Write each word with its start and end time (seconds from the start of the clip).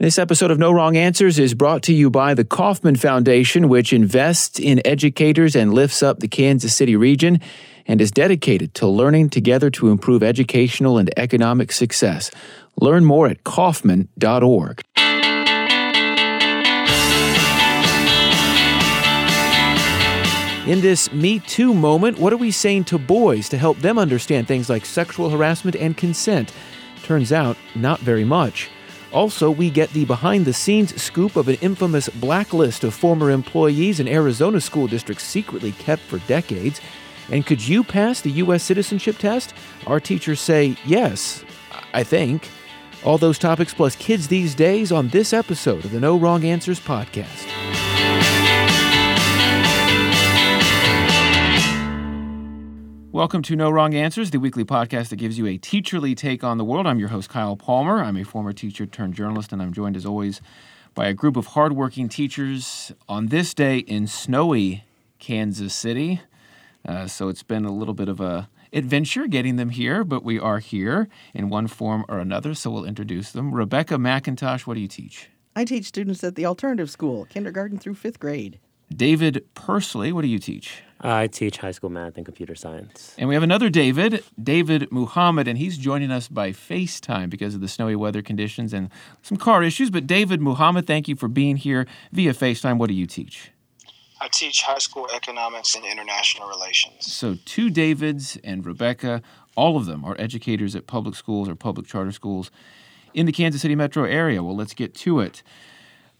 This 0.00 0.16
episode 0.16 0.52
of 0.52 0.60
No 0.60 0.70
Wrong 0.70 0.96
Answers 0.96 1.40
is 1.40 1.54
brought 1.54 1.82
to 1.82 1.92
you 1.92 2.08
by 2.08 2.32
the 2.32 2.44
Kauffman 2.44 2.94
Foundation, 2.94 3.68
which 3.68 3.92
invests 3.92 4.60
in 4.60 4.80
educators 4.86 5.56
and 5.56 5.74
lifts 5.74 6.04
up 6.04 6.20
the 6.20 6.28
Kansas 6.28 6.72
City 6.72 6.94
region 6.94 7.40
and 7.84 8.00
is 8.00 8.12
dedicated 8.12 8.74
to 8.74 8.86
learning 8.86 9.30
together 9.30 9.70
to 9.70 9.90
improve 9.90 10.22
educational 10.22 10.98
and 10.98 11.10
economic 11.18 11.72
success. 11.72 12.30
Learn 12.80 13.04
more 13.04 13.26
at 13.26 13.42
Kauffman.org. 13.42 14.82
In 20.68 20.80
this 20.80 21.12
Me 21.12 21.40
Too 21.40 21.74
moment, 21.74 22.20
what 22.20 22.32
are 22.32 22.36
we 22.36 22.52
saying 22.52 22.84
to 22.84 22.98
boys 22.98 23.48
to 23.48 23.58
help 23.58 23.78
them 23.78 23.98
understand 23.98 24.46
things 24.46 24.70
like 24.70 24.86
sexual 24.86 25.28
harassment 25.28 25.74
and 25.74 25.96
consent? 25.96 26.52
Turns 27.02 27.32
out, 27.32 27.56
not 27.74 27.98
very 27.98 28.24
much. 28.24 28.70
Also, 29.12 29.50
we 29.50 29.70
get 29.70 29.90
the 29.90 30.04
behind 30.04 30.44
the 30.44 30.52
scenes 30.52 31.00
scoop 31.00 31.36
of 31.36 31.48
an 31.48 31.56
infamous 31.60 32.08
blacklist 32.08 32.84
of 32.84 32.94
former 32.94 33.30
employees 33.30 34.00
an 34.00 34.08
Arizona 34.08 34.60
school 34.60 34.86
district 34.86 35.20
secretly 35.20 35.72
kept 35.72 36.02
for 36.02 36.18
decades. 36.20 36.80
And 37.30 37.44
could 37.46 37.66
you 37.66 37.84
pass 37.84 38.20
the 38.20 38.30
U.S. 38.32 38.62
citizenship 38.62 39.18
test? 39.18 39.54
Our 39.86 40.00
teachers 40.00 40.40
say 40.40 40.76
yes, 40.84 41.44
I 41.94 42.02
think. 42.02 42.48
All 43.04 43.18
those 43.18 43.38
topics 43.38 43.72
plus 43.72 43.96
kids 43.96 44.28
these 44.28 44.54
days 44.54 44.92
on 44.92 45.08
this 45.08 45.32
episode 45.32 45.84
of 45.84 45.92
the 45.92 46.00
No 46.00 46.16
Wrong 46.18 46.44
Answers 46.44 46.80
podcast. 46.80 47.97
Welcome 53.10 53.40
to 53.44 53.56
No 53.56 53.70
Wrong 53.70 53.94
Answers, 53.94 54.32
the 54.32 54.38
weekly 54.38 54.66
podcast 54.66 55.08
that 55.08 55.16
gives 55.16 55.38
you 55.38 55.46
a 55.46 55.56
teacherly 55.56 56.14
take 56.14 56.44
on 56.44 56.58
the 56.58 56.64
world. 56.64 56.86
I'm 56.86 56.98
your 56.98 57.08
host, 57.08 57.30
Kyle 57.30 57.56
Palmer. 57.56 58.02
I'm 58.02 58.18
a 58.18 58.22
former 58.22 58.52
teacher 58.52 58.84
turned 58.84 59.14
journalist, 59.14 59.50
and 59.50 59.62
I'm 59.62 59.72
joined 59.72 59.96
as 59.96 60.04
always 60.04 60.42
by 60.94 61.06
a 61.06 61.14
group 61.14 61.38
of 61.38 61.46
hardworking 61.46 62.10
teachers 62.10 62.92
on 63.08 63.28
this 63.28 63.54
day 63.54 63.78
in 63.78 64.06
snowy 64.06 64.84
Kansas 65.18 65.74
City. 65.74 66.20
Uh, 66.86 67.06
so 67.06 67.28
it's 67.28 67.42
been 67.42 67.64
a 67.64 67.72
little 67.72 67.94
bit 67.94 68.10
of 68.10 68.20
a 68.20 68.50
adventure 68.74 69.26
getting 69.26 69.56
them 69.56 69.70
here, 69.70 70.04
but 70.04 70.22
we 70.22 70.38
are 70.38 70.58
here 70.58 71.08
in 71.32 71.48
one 71.48 71.66
form 71.66 72.04
or 72.10 72.18
another, 72.18 72.52
so 72.54 72.70
we'll 72.70 72.84
introduce 72.84 73.32
them. 73.32 73.54
Rebecca 73.54 73.94
McIntosh, 73.94 74.66
what 74.66 74.74
do 74.74 74.80
you 74.80 74.88
teach? 74.88 75.30
I 75.56 75.64
teach 75.64 75.86
students 75.86 76.22
at 76.22 76.34
the 76.34 76.44
alternative 76.44 76.90
school, 76.90 77.24
kindergarten 77.24 77.78
through 77.78 77.94
fifth 77.94 78.20
grade. 78.20 78.60
David 78.94 79.46
Persley, 79.54 80.12
what 80.12 80.22
do 80.22 80.28
you 80.28 80.38
teach? 80.38 80.82
I 81.00 81.28
teach 81.28 81.58
high 81.58 81.70
school 81.70 81.90
math 81.90 82.16
and 82.16 82.24
computer 82.24 82.56
science. 82.56 83.14
And 83.18 83.28
we 83.28 83.34
have 83.34 83.44
another 83.44 83.70
David, 83.70 84.24
David 84.42 84.90
Muhammad, 84.90 85.46
and 85.46 85.56
he's 85.56 85.78
joining 85.78 86.10
us 86.10 86.26
by 86.26 86.50
FaceTime 86.50 87.30
because 87.30 87.54
of 87.54 87.60
the 87.60 87.68
snowy 87.68 87.94
weather 87.94 88.20
conditions 88.20 88.72
and 88.72 88.90
some 89.22 89.38
car 89.38 89.62
issues. 89.62 89.90
But 89.90 90.06
David 90.06 90.40
Muhammad, 90.40 90.86
thank 90.86 91.06
you 91.06 91.14
for 91.14 91.28
being 91.28 91.56
here 91.56 91.86
via 92.10 92.32
FaceTime. 92.32 92.78
What 92.78 92.88
do 92.88 92.94
you 92.94 93.06
teach? 93.06 93.52
I 94.20 94.28
teach 94.32 94.62
high 94.62 94.78
school 94.78 95.06
economics 95.14 95.76
and 95.76 95.84
international 95.84 96.48
relations. 96.48 97.12
So, 97.12 97.36
two 97.44 97.70
Davids 97.70 98.36
and 98.42 98.66
Rebecca, 98.66 99.22
all 99.54 99.76
of 99.76 99.86
them 99.86 100.04
are 100.04 100.16
educators 100.18 100.74
at 100.74 100.88
public 100.88 101.14
schools 101.14 101.48
or 101.48 101.54
public 101.54 101.86
charter 101.86 102.10
schools 102.10 102.50
in 103.14 103.26
the 103.26 103.32
Kansas 103.32 103.62
City 103.62 103.76
metro 103.76 104.04
area. 104.04 104.42
Well, 104.42 104.56
let's 104.56 104.74
get 104.74 104.94
to 104.96 105.20
it. 105.20 105.44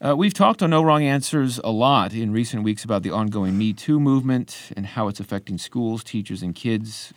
Uh, 0.01 0.15
we've 0.15 0.33
talked 0.33 0.63
on 0.63 0.69
No 0.69 0.81
Wrong 0.81 1.03
Answers 1.03 1.59
a 1.61 1.71
lot 1.71 2.13
in 2.13 2.31
recent 2.31 2.63
weeks 2.63 2.85
about 2.85 3.03
the 3.03 3.11
ongoing 3.11 3.57
Me 3.57 3.73
Too 3.73 3.99
movement 3.99 4.71
and 4.77 4.85
how 4.85 5.09
it's 5.09 5.19
affecting 5.19 5.57
schools, 5.57 6.05
teachers, 6.05 6.41
and 6.41 6.55
kids. 6.55 7.13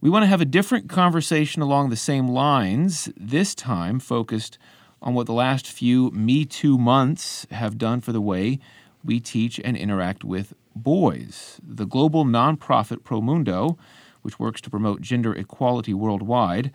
We 0.00 0.10
want 0.10 0.24
to 0.24 0.26
have 0.26 0.40
a 0.40 0.44
different 0.44 0.88
conversation 0.88 1.62
along 1.62 1.90
the 1.90 1.96
same 1.96 2.26
lines, 2.26 3.08
this 3.16 3.54
time 3.54 4.00
focused 4.00 4.58
on 5.00 5.14
what 5.14 5.26
the 5.26 5.32
last 5.32 5.68
few 5.68 6.10
Me 6.10 6.44
Too 6.44 6.76
months 6.76 7.46
have 7.52 7.78
done 7.78 8.00
for 8.00 8.10
the 8.10 8.20
way 8.20 8.58
we 9.04 9.20
teach 9.20 9.60
and 9.64 9.76
interact 9.76 10.24
with 10.24 10.54
boys. 10.74 11.60
The 11.62 11.86
global 11.86 12.24
nonprofit 12.24 13.04
Promundo, 13.04 13.78
which 14.22 14.40
works 14.40 14.60
to 14.62 14.70
promote 14.70 15.02
gender 15.02 15.32
equality 15.32 15.94
worldwide, 15.94 16.72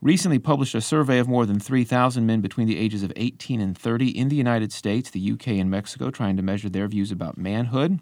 recently 0.00 0.38
published 0.38 0.74
a 0.74 0.80
survey 0.80 1.18
of 1.18 1.28
more 1.28 1.46
than 1.46 1.58
3,000 1.58 2.24
men 2.24 2.40
between 2.40 2.66
the 2.66 2.78
ages 2.78 3.02
of 3.02 3.12
18 3.16 3.60
and 3.60 3.76
30 3.76 4.16
in 4.16 4.28
the 4.28 4.36
United 4.36 4.72
States, 4.72 5.10
the 5.10 5.32
UK, 5.32 5.48
and 5.48 5.70
Mexico, 5.70 6.10
trying 6.10 6.36
to 6.36 6.42
measure 6.42 6.68
their 6.68 6.88
views 6.88 7.10
about 7.10 7.36
manhood. 7.36 8.00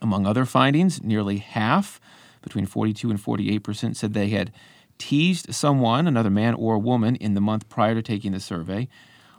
Among 0.00 0.26
other 0.26 0.44
findings, 0.44 1.02
nearly 1.02 1.38
half, 1.38 2.00
between 2.42 2.66
42 2.66 3.10
and 3.10 3.20
48 3.20 3.58
percent, 3.58 3.96
said 3.96 4.12
they 4.12 4.28
had 4.28 4.52
teased 4.98 5.54
someone, 5.54 6.06
another 6.06 6.30
man 6.30 6.54
or 6.54 6.78
woman, 6.78 7.16
in 7.16 7.34
the 7.34 7.40
month 7.40 7.68
prior 7.68 7.94
to 7.94 8.02
taking 8.02 8.32
the 8.32 8.40
survey. 8.40 8.88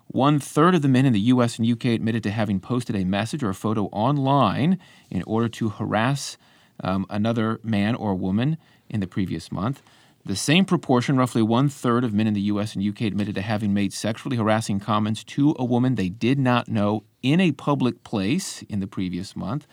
One 0.08 0.40
third 0.40 0.74
of 0.74 0.82
the 0.82 0.88
men 0.88 1.06
in 1.06 1.14
the 1.14 1.20
US 1.20 1.60
and 1.60 1.70
UK 1.70 1.86
admitted 1.86 2.24
to 2.24 2.32
having 2.32 2.60
posted 2.60 2.96
a 2.96 3.06
message 3.06 3.44
or 3.44 3.50
a 3.50 3.56
photo 3.56 3.86
online 3.86 4.80
in 5.12 5.22
order 5.24 5.48
to 5.50 5.70
harass 5.70 6.38
um, 6.84 7.06
another 7.10 7.60
man 7.64 7.94
or 7.96 8.16
woman 8.16 8.58
in 8.90 9.02
the 9.02 9.08
previous 9.08 9.52
month. 9.52 9.84
The 10.26 10.36
same 10.36 10.66
proportion, 10.66 11.18
roughly 11.18 11.42
one 11.42 11.70
third 11.70 12.04
of 12.04 12.14
men 12.14 12.28
in 12.28 12.34
the 12.34 12.42
US 12.42 12.76
and 12.76 12.88
UK, 12.88 13.02
admitted 13.02 13.36
to 13.36 13.42
having 13.42 13.74
made 13.74 13.94
sexually 13.94 14.38
harassing 14.38 14.80
comments 14.80 15.24
to 15.26 15.56
a 15.58 15.66
woman 15.66 15.96
they 15.96 16.10
did 16.10 16.38
not 16.38 16.68
know 16.68 17.04
in 17.24 17.40
a 17.40 17.52
public 17.54 18.04
place 18.04 18.62
in 18.64 18.80
the 18.80 18.88
previous 18.88 19.36
month. 19.36 19.66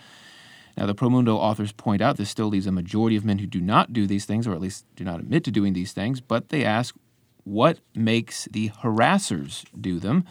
Now, 0.76 0.86
the 0.86 0.94
Promundo 0.94 1.36
authors 1.36 1.72
point 1.72 2.02
out 2.02 2.16
this 2.16 2.30
still 2.30 2.48
leaves 2.48 2.66
a 2.66 2.72
majority 2.72 3.16
of 3.16 3.24
men 3.24 3.38
who 3.38 3.46
do 3.46 3.60
not 3.60 3.92
do 3.92 4.06
these 4.06 4.24
things, 4.24 4.46
or 4.46 4.52
at 4.52 4.60
least 4.60 4.84
do 4.94 5.04
not 5.04 5.20
admit 5.20 5.42
to 5.44 5.50
doing 5.50 5.72
these 5.72 5.92
things, 5.92 6.20
but 6.20 6.50
they 6.50 6.64
ask 6.64 6.94
what 7.44 7.78
makes 7.94 8.46
the 8.50 8.70
harassers 8.82 9.64
do 9.80 9.98
them. 9.98 10.24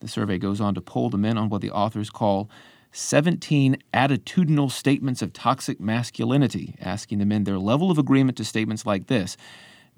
The 0.00 0.08
survey 0.08 0.38
goes 0.38 0.60
on 0.60 0.74
to 0.74 0.80
poll 0.80 1.10
the 1.10 1.18
men 1.18 1.36
on 1.36 1.48
what 1.48 1.60
the 1.60 1.70
authors 1.70 2.10
call 2.10 2.48
17 2.92 3.76
attitudinal 3.92 4.70
statements 4.70 5.22
of 5.22 5.32
toxic 5.32 5.80
masculinity, 5.80 6.74
asking 6.80 7.18
the 7.18 7.26
men 7.26 7.44
their 7.44 7.58
level 7.58 7.90
of 7.90 7.98
agreement 7.98 8.36
to 8.38 8.44
statements 8.44 8.86
like 8.86 9.06
this 9.06 9.36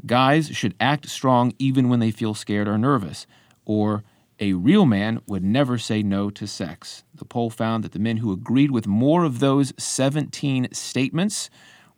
Guys 0.06 0.48
should 0.48 0.74
act 0.80 1.08
strong 1.08 1.52
even 1.58 1.88
when 1.88 2.00
they 2.00 2.10
feel 2.10 2.34
scared 2.34 2.68
or 2.68 2.78
nervous, 2.78 3.26
or 3.64 4.02
a 4.38 4.54
real 4.54 4.86
man 4.86 5.20
would 5.26 5.44
never 5.44 5.76
say 5.76 6.02
no 6.02 6.30
to 6.30 6.46
sex. 6.46 7.04
The 7.14 7.26
poll 7.26 7.50
found 7.50 7.84
that 7.84 7.92
the 7.92 7.98
men 7.98 8.18
who 8.18 8.32
agreed 8.32 8.70
with 8.70 8.86
more 8.86 9.24
of 9.24 9.38
those 9.38 9.74
17 9.76 10.68
statements 10.72 11.50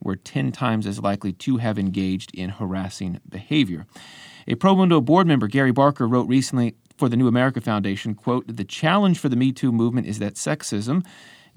were 0.02 0.16
10 0.16 0.50
times 0.50 0.86
as 0.86 1.00
likely 1.00 1.32
to 1.32 1.58
have 1.58 1.78
engaged 1.78 2.34
in 2.34 2.50
harassing 2.50 3.20
behavior. 3.28 3.86
A 4.48 4.56
Promundo 4.56 5.00
board 5.04 5.28
member, 5.28 5.46
Gary 5.46 5.70
Barker, 5.70 6.08
wrote 6.08 6.28
recently 6.28 6.74
for 6.96 7.08
the 7.08 7.16
New 7.16 7.28
America 7.28 7.60
Foundation, 7.60 8.14
quote, 8.14 8.44
"The 8.46 8.64
challenge 8.64 9.18
for 9.18 9.28
the 9.28 9.36
Me 9.36 9.52
Too 9.52 9.72
movement 9.72 10.06
is 10.06 10.18
that 10.18 10.34
sexism, 10.34 11.04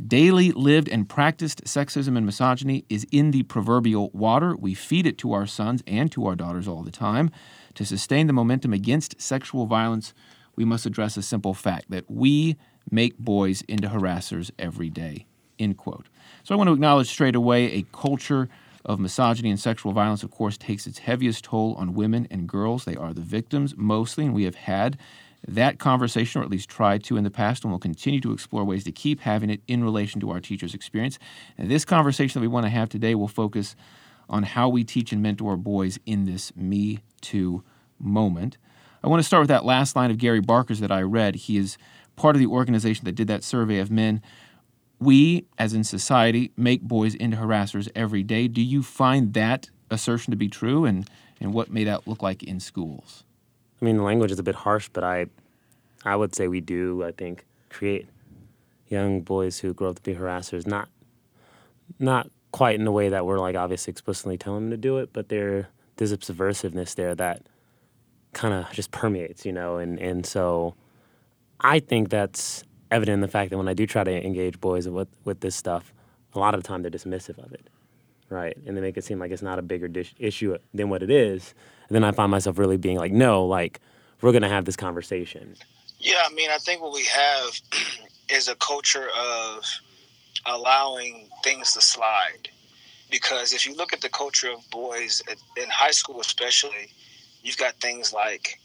daily 0.06 0.52
lived 0.52 0.90
and 0.90 1.08
practiced 1.08 1.64
sexism 1.64 2.18
and 2.18 2.26
misogyny 2.26 2.84
is 2.90 3.06
in 3.12 3.32
the 3.32 3.44
proverbial 3.44 4.10
water. 4.14 4.56
We 4.56 4.74
feed 4.74 5.06
it 5.08 5.18
to 5.20 5.34
our 5.34 5.46
sons 5.48 5.84
and 5.88 6.12
to 6.12 6.26
our 6.26 6.36
daughters 6.36 6.68
all 6.68 6.84
the 6.84 6.92
time. 6.92 7.32
To 7.76 7.86
sustain 7.86 8.28
the 8.28 8.34
momentum 8.34 8.74
against 8.74 9.22
sexual 9.22 9.66
violence, 9.66 10.14
we 10.56 10.66
must 10.66 10.86
address 10.86 11.18
a 11.18 11.22
simple 11.22 11.54
fact 11.54 11.90
that 11.90 12.10
we 12.10 12.56
make 12.90 13.18
boys 13.18 13.62
into 13.64 13.88
harassers 13.90 14.52
every 14.60 14.90
day." 14.90 15.26
End 15.58 15.78
quote. 15.78 16.08
So 16.44 16.54
I 16.54 16.58
want 16.58 16.68
to 16.68 16.74
acknowledge 16.74 17.08
straight 17.08 17.36
away 17.36 17.72
a 17.72 17.86
culture 17.94 18.50
of 18.84 19.00
misogyny 19.00 19.50
and 19.50 19.60
sexual 19.60 19.94
violence, 19.94 20.22
of 20.22 20.30
course, 20.30 20.58
takes 20.58 20.86
its 20.86 21.00
heaviest 21.00 21.46
toll 21.46 21.74
on 21.76 21.96
women 21.96 22.28
and 22.30 22.48
girls. 22.48 22.86
They 22.86 22.96
are 22.96 23.14
the 23.14 23.22
victims 23.22 23.74
mostly, 23.76 24.26
and 24.26 24.34
we 24.34 24.44
have 24.44 24.56
had 24.56 24.98
that 25.48 25.80
conversation, 25.80 26.42
or 26.42 26.44
at 26.44 26.50
least 26.50 26.70
tried 26.70 27.04
to 27.04 27.18
in 27.18 27.24
the 27.24 27.32
past, 27.32 27.64
and 27.64 27.72
we'll 27.72 27.80
continue 27.80 28.20
to 28.22 28.32
explore 28.32 28.64
ways 28.64 28.84
to 28.84 28.92
keep 28.92 29.22
having 29.22 29.50
it 29.50 29.62
in 29.68 29.84
relation 29.84 30.20
to 30.22 30.32
our 30.32 30.40
teachers' 30.40 30.74
experience. 30.74 31.20
And 31.58 31.70
this 31.70 31.86
conversation 31.86 32.40
that 32.40 32.44
we 32.44 32.52
want 32.52 32.66
to 32.66 32.70
have 32.70 32.90
today 32.90 33.16
will 33.16 33.28
focus 33.28 33.76
on 34.28 34.44
how 34.44 34.70
we 34.70 34.84
teach 34.84 35.12
and 35.12 35.22
mentor 35.22 35.56
boys 35.56 36.00
in 36.06 36.26
this 36.26 36.56
Me 36.56 37.00
Too 37.22 37.64
moment. 38.00 38.58
I 39.04 39.08
want 39.08 39.20
to 39.20 39.24
start 39.24 39.42
with 39.42 39.50
that 39.50 39.66
last 39.66 39.96
line 39.96 40.10
of 40.10 40.18
Gary 40.18 40.42
Barker's 40.42 40.80
that 40.80 40.92
I 40.92 41.02
read. 41.02 41.36
He 41.36 41.58
is 41.58 41.78
part 42.16 42.36
of 42.36 42.40
the 42.40 42.48
organization 42.48 43.06
that 43.06 43.14
did 43.14 43.28
that 43.28 43.44
survey 43.44 43.78
of 43.78 43.92
men. 43.92 44.22
We, 45.00 45.46
as 45.60 45.74
in 45.74 45.84
society, 45.84 46.52
make 46.58 46.82
boys 46.82 47.14
into 47.14 47.38
harassers 47.38 47.88
every 47.96 48.24
day. 48.24 48.48
Do 48.48 48.62
you 48.62 48.82
find 48.82 49.34
that 49.34 49.70
assertion 49.92 50.32
to 50.32 50.38
be 50.38 50.48
true, 50.48 50.86
and, 50.86 51.08
and 51.40 51.54
what 51.54 51.70
may 51.70 51.84
that 51.84 52.08
look 52.08 52.24
like 52.24 52.42
in 52.42 52.60
schools? 52.60 53.24
I 53.82 53.86
mean, 53.86 53.98
the 53.98 54.04
language 54.04 54.32
is 54.32 54.40
a 54.40 54.44
bit 54.44 54.56
harsh, 54.56 54.90
but 54.92 55.04
I, 55.04 55.28
I 56.04 56.16
would 56.16 56.34
say 56.36 56.48
we 56.48 56.62
do. 56.62 57.04
I 57.04 57.12
think 57.12 57.46
create 57.70 58.08
young 58.88 59.22
boys 59.22 59.60
who 59.60 59.74
grow 59.74 59.90
up 59.90 59.98
to 59.98 60.02
be 60.02 60.16
harassers. 60.16 60.66
Not, 60.66 60.90
not 62.00 62.30
quite 62.52 62.76
in 62.76 62.86
the 62.86 62.92
way 62.92 63.10
that 63.10 63.26
we're 63.26 63.38
like 63.38 63.56
obviously 63.56 63.92
explicitly 63.92 64.38
telling 64.38 64.70
them 64.70 64.72
to 64.72 64.78
do 64.78 64.98
it, 64.98 65.12
but 65.12 65.28
there 65.30 65.68
there's 65.98 66.12
a 66.12 66.18
subversiveness 66.18 66.96
there 66.96 67.16
that 67.16 67.42
kind 68.34 68.54
of 68.54 68.72
just 68.72 68.92
permeates, 68.92 69.46
you 69.46 69.52
know, 69.52 69.78
and 69.78 70.00
and 70.00 70.26
so 70.26 70.74
I 71.60 71.80
think 71.80 72.10
that's 72.10 72.64
evident 72.92 73.16
in 73.16 73.20
the 73.22 73.28
fact 73.28 73.50
that 73.50 73.58
when 73.58 73.68
I 73.68 73.74
do 73.74 73.86
try 73.86 74.06
to 74.06 74.26
engage 74.26 74.62
boys 74.62 74.88
with 74.88 75.10
with 75.26 75.42
this 75.42 75.56
stuff, 75.56 75.94
a 76.34 76.40
lot 76.40 76.54
of 76.54 76.64
the 76.64 76.68
time 76.68 76.82
they're 76.82 76.92
dismissive 76.92 77.38
of 77.44 77.52
it, 77.52 77.70
right? 78.30 78.58
And 78.66 78.76
they 78.76 78.82
make 78.82 78.98
it 78.98 79.04
seem 79.04 79.20
like 79.20 79.32
it's 79.32 79.42
not 79.42 79.60
a 79.60 79.62
bigger 79.62 79.88
dish, 79.88 80.14
issue 80.20 80.58
than 80.74 80.90
what 80.90 81.04
it 81.04 81.10
is. 81.10 81.54
And 81.88 81.96
then 81.96 82.04
I 82.04 82.12
find 82.12 82.32
myself 82.32 82.58
really 82.58 82.78
being 82.78 82.98
like, 82.98 83.12
no, 83.12 83.46
like 83.46 83.80
we're 84.22 84.32
gonna 84.32 84.50
have 84.50 84.66
this 84.66 84.76
conversation. 84.76 85.56
Yeah, 86.00 86.24
I 86.26 86.34
mean, 86.34 86.50
I 86.50 86.58
think 86.58 86.82
what 86.82 86.94
we 86.94 87.06
have 87.06 87.60
is 88.30 88.48
a 88.48 88.56
culture 88.56 89.08
of 89.18 89.64
allowing 90.46 91.30
things 91.44 91.74
to 91.74 91.82
slide. 91.82 92.50
Because 93.12 93.54
if 93.54 93.66
you 93.66 93.76
look 93.76 93.94
at 93.94 94.02
the 94.02 94.10
culture 94.10 94.52
of 94.52 94.60
boys 94.72 95.22
in 95.58 95.70
high 95.70 95.92
school, 95.92 96.20
especially, 96.20 96.92
you've 97.44 97.58
got 97.58 97.76
things 97.76 98.12
like 98.12 98.60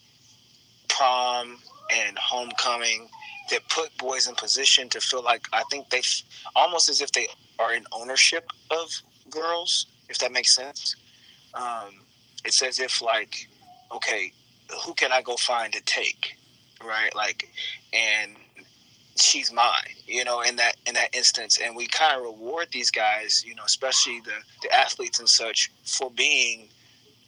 prom 0.88 1.58
and 1.94 2.18
homecoming 2.18 3.08
that 3.50 3.68
put 3.68 3.96
boys 3.98 4.28
in 4.28 4.34
position 4.34 4.88
to 4.88 5.00
feel 5.00 5.22
like 5.22 5.46
I 5.52 5.62
think 5.70 5.90
they 5.90 6.02
almost 6.54 6.88
as 6.88 7.00
if 7.00 7.12
they 7.12 7.28
are 7.58 7.74
in 7.74 7.84
ownership 7.92 8.48
of 8.70 8.88
girls, 9.30 9.86
if 10.08 10.18
that 10.18 10.32
makes 10.32 10.54
sense. 10.54 10.96
Um, 11.54 12.04
it's 12.44 12.62
as 12.62 12.80
if 12.80 13.02
like, 13.02 13.48
okay, 13.92 14.32
who 14.84 14.94
can 14.94 15.12
I 15.12 15.22
go 15.22 15.36
find 15.36 15.72
to 15.72 15.82
take, 15.82 16.36
right? 16.84 17.14
Like, 17.14 17.48
and 17.92 18.36
she's 19.16 19.52
mine, 19.52 19.96
you 20.06 20.24
know, 20.24 20.40
in 20.42 20.56
that 20.56 20.76
in 20.86 20.94
that 20.94 21.14
instance. 21.14 21.58
And 21.62 21.76
we 21.76 21.86
kind 21.86 22.16
of 22.16 22.22
reward 22.22 22.68
these 22.72 22.90
guys, 22.90 23.44
you 23.46 23.54
know, 23.54 23.64
especially 23.64 24.20
the 24.20 24.36
the 24.62 24.74
athletes 24.74 25.18
and 25.18 25.28
such, 25.28 25.70
for 25.84 26.10
being 26.10 26.68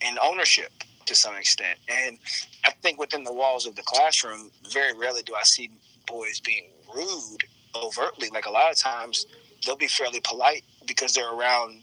in 0.00 0.18
ownership 0.22 0.72
to 1.06 1.14
some 1.14 1.36
extent. 1.36 1.78
And 1.88 2.18
I 2.64 2.70
think 2.82 2.98
within 2.98 3.24
the 3.24 3.32
walls 3.32 3.66
of 3.66 3.76
the 3.76 3.82
classroom, 3.82 4.50
very 4.72 4.96
rarely 4.96 5.22
do 5.22 5.34
I 5.34 5.42
see 5.42 5.70
boys 6.06 6.40
being 6.40 6.64
rude 6.94 7.44
overtly. 7.74 8.28
Like 8.32 8.46
a 8.46 8.50
lot 8.50 8.70
of 8.70 8.78
times, 8.78 9.26
they'll 9.64 9.76
be 9.76 9.88
fairly 9.88 10.20
polite 10.20 10.64
because 10.86 11.14
they're 11.14 11.32
around 11.32 11.82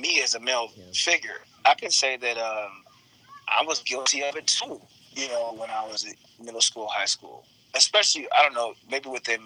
me 0.00 0.22
as 0.22 0.34
a 0.34 0.40
male 0.40 0.70
yeah. 0.76 0.84
figure. 0.92 1.40
I 1.64 1.74
can 1.74 1.90
say 1.90 2.16
that 2.16 2.38
um, 2.38 2.84
I 3.48 3.64
was 3.64 3.80
guilty 3.80 4.22
of 4.22 4.36
it 4.36 4.46
too. 4.46 4.80
You 5.12 5.28
know, 5.28 5.54
when 5.56 5.70
I 5.70 5.84
was 5.86 6.04
in 6.04 6.44
middle 6.44 6.60
school, 6.60 6.88
high 6.88 7.06
school, 7.06 7.44
especially 7.74 8.26
I 8.38 8.42
don't 8.42 8.54
know, 8.54 8.74
maybe 8.90 9.08
within 9.08 9.40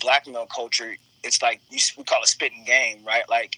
black 0.00 0.26
male 0.26 0.46
culture, 0.46 0.96
it's 1.24 1.42
like 1.42 1.60
you, 1.70 1.78
we 1.96 2.04
call 2.04 2.22
it 2.22 2.28
spitting 2.28 2.64
game, 2.64 3.04
right? 3.04 3.28
Like 3.28 3.56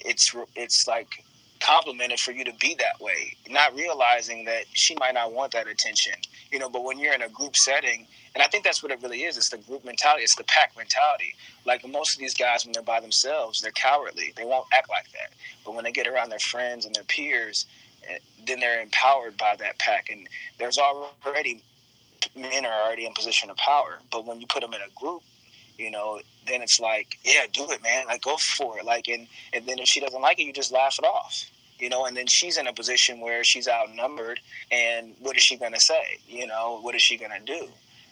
it's 0.00 0.34
it's 0.54 0.86
like 0.86 1.24
complimented 1.60 2.20
for 2.20 2.32
you 2.32 2.44
to 2.44 2.52
be 2.60 2.74
that 2.76 3.00
way, 3.00 3.36
not 3.48 3.74
realizing 3.74 4.44
that 4.46 4.64
she 4.72 4.94
might 4.96 5.14
not 5.14 5.32
want 5.32 5.52
that 5.52 5.68
attention, 5.68 6.14
you 6.50 6.58
know. 6.58 6.68
But 6.68 6.84
when 6.84 6.98
you're 6.98 7.14
in 7.14 7.22
a 7.22 7.28
group 7.28 7.56
setting, 7.56 8.06
and 8.34 8.42
I 8.42 8.46
think 8.46 8.64
that's 8.64 8.82
what 8.82 8.92
it 8.92 9.02
really 9.02 9.24
is, 9.24 9.36
it's 9.36 9.50
the 9.50 9.58
group 9.58 9.84
mentality, 9.84 10.22
it's 10.24 10.36
the 10.36 10.44
pack 10.44 10.76
mentality. 10.76 11.34
Like 11.64 11.86
most 11.88 12.14
of 12.14 12.20
these 12.20 12.34
guys, 12.34 12.64
when 12.64 12.72
they're 12.72 12.82
by 12.82 13.00
themselves, 13.00 13.60
they're 13.60 13.72
cowardly. 13.72 14.32
They 14.36 14.44
won't 14.44 14.66
act 14.72 14.88
like 14.88 15.10
that. 15.12 15.32
But 15.64 15.74
when 15.74 15.84
they 15.84 15.92
get 15.92 16.06
around 16.06 16.30
their 16.30 16.38
friends 16.38 16.86
and 16.86 16.94
their 16.94 17.04
peers, 17.04 17.66
eh, 18.08 18.18
then 18.46 18.60
they're 18.60 18.80
empowered 18.82 19.36
by 19.36 19.56
that 19.58 19.78
pack. 19.78 20.08
And 20.10 20.28
there's 20.58 20.78
already 20.78 21.62
men 22.36 22.66
are 22.66 22.82
already 22.86 23.06
in 23.06 23.14
position 23.14 23.50
of 23.50 23.56
power. 23.56 23.98
But 24.10 24.26
when 24.26 24.40
you 24.40 24.46
put 24.46 24.62
them 24.62 24.74
in 24.74 24.80
a 24.80 25.00
group, 25.00 25.22
you 25.78 25.90
know, 25.90 26.20
then 26.46 26.60
it's 26.60 26.80
like, 26.80 27.18
yeah, 27.24 27.46
do 27.52 27.70
it, 27.70 27.82
man. 27.82 28.06
Like, 28.06 28.22
go 28.22 28.36
for 28.36 28.78
it. 28.78 28.84
Like, 28.84 29.08
and 29.08 29.26
and 29.52 29.64
then 29.66 29.78
if 29.78 29.86
she 29.86 30.00
doesn't 30.00 30.20
like 30.20 30.38
it, 30.38 30.42
you 30.44 30.52
just 30.52 30.72
laugh 30.72 30.98
it 30.98 31.04
off. 31.04 31.50
You 31.78 31.88
know, 31.88 32.06
and 32.06 32.16
then 32.16 32.26
she's 32.26 32.56
in 32.58 32.66
a 32.66 32.72
position 32.72 33.20
where 33.20 33.44
she's 33.44 33.68
outnumbered, 33.68 34.40
and 34.72 35.14
what 35.20 35.36
is 35.36 35.42
she 35.42 35.56
gonna 35.56 35.78
say? 35.78 36.18
You 36.26 36.46
know, 36.48 36.80
what 36.82 36.96
is 36.96 37.02
she 37.02 37.16
gonna 37.16 37.40
do? 37.44 37.68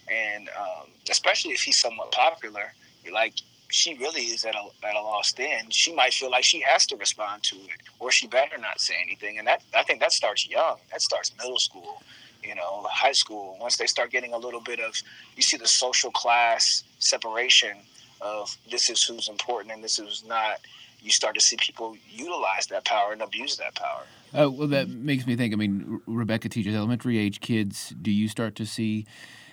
And 0.09 0.49
um, 0.51 0.87
especially 1.11 1.53
if 1.53 1.63
he's 1.63 1.77
somewhat 1.77 2.13
popular, 2.13 2.73
like 3.13 3.35
she 3.69 3.95
really 3.95 4.23
is 4.23 4.45
at 4.45 4.55
a, 4.55 4.87
at 4.87 4.95
a 4.95 5.03
lost 5.03 5.41
end. 5.41 5.75
She 5.75 5.93
might 5.93 6.15
feel 6.15 6.31
like 6.31 6.45
she 6.45 6.61
has 6.61 6.87
to 6.87 6.97
respond 6.97 7.43
to 7.45 7.57
it, 7.57 7.81
or 7.99 8.13
she 8.13 8.29
better 8.29 8.57
not 8.59 8.81
say 8.81 8.95
anything. 9.05 9.39
And 9.41 9.49
that 9.49 9.63
I 9.77 9.83
think 9.83 9.99
that 9.99 10.13
starts 10.13 10.49
young. 10.49 10.77
That 10.93 11.03
starts 11.03 11.33
middle 11.37 11.59
school 11.59 12.03
you 12.47 12.55
know, 12.55 12.87
high 12.91 13.13
school, 13.13 13.57
once 13.61 13.77
they 13.77 13.87
start 13.87 14.11
getting 14.11 14.33
a 14.33 14.39
little 14.39 14.61
bit 14.61 14.81
of, 14.81 14.95
you 15.37 15.43
see 15.43 15.57
the 15.57 15.67
social 15.67 16.11
class 16.11 16.85
separation 16.99 17.77
of 18.21 18.57
this 18.71 18.89
is 18.89 19.03
who's 19.03 19.29
important 19.29 19.73
and 19.73 19.83
this 19.83 19.99
is 19.99 20.25
not, 20.27 20.61
you 21.01 21.11
start 21.11 21.35
to 21.35 21.41
see 21.41 21.57
people 21.57 21.97
utilize 22.09 22.67
that 22.69 22.85
power 22.85 23.13
and 23.13 23.23
abuse 23.23 23.57
that 23.57 23.75
power. 23.75 24.03
Uh, 24.33 24.51
well, 24.51 24.69
that 24.69 24.89
makes 24.89 25.27
me 25.27 25.37
think. 25.37 25.53
I 25.53 25.57
mean, 25.57 26.01
Rebecca 26.07 26.49
teaches 26.49 26.75
elementary 26.75 27.19
age 27.19 27.41
kids. 27.41 27.95
Do 28.01 28.11
you 28.11 28.29
start 28.29 28.55
to 28.57 28.67
see 28.67 29.07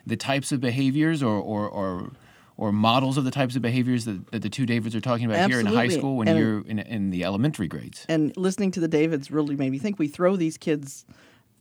the 0.05 0.17
types 0.17 0.51
of 0.51 0.61
behaviors 0.61 1.21
or, 1.21 1.35
or, 1.35 1.67
or 1.67 2.11
or 2.55 2.71
models 2.71 3.17
of 3.17 3.23
the 3.23 3.31
types 3.31 3.55
of 3.55 3.61
behaviors 3.61 4.05
that, 4.05 4.31
that 4.31 4.41
the 4.43 4.49
two 4.49 4.65
Davids 4.65 4.95
are 4.95 5.01
talking 5.01 5.25
about 5.25 5.39
Absolutely. 5.39 5.71
here 5.71 5.81
in 5.81 5.89
high 5.89 5.97
school 5.97 6.17
when 6.17 6.27
and, 6.27 6.37
you're 6.39 6.61
in, 6.67 6.79
in 6.79 7.09
the 7.09 7.23
elementary 7.23 7.67
grades. 7.67 8.05
And 8.07 8.35
listening 8.37 8.71
to 8.71 8.79
the 8.79 8.87
Davids 8.87 9.31
really 9.31 9.55
made 9.55 9.71
me 9.71 9.79
think 9.79 9.97
we 9.97 10.07
throw 10.07 10.35
these 10.35 10.57
kids 10.57 11.05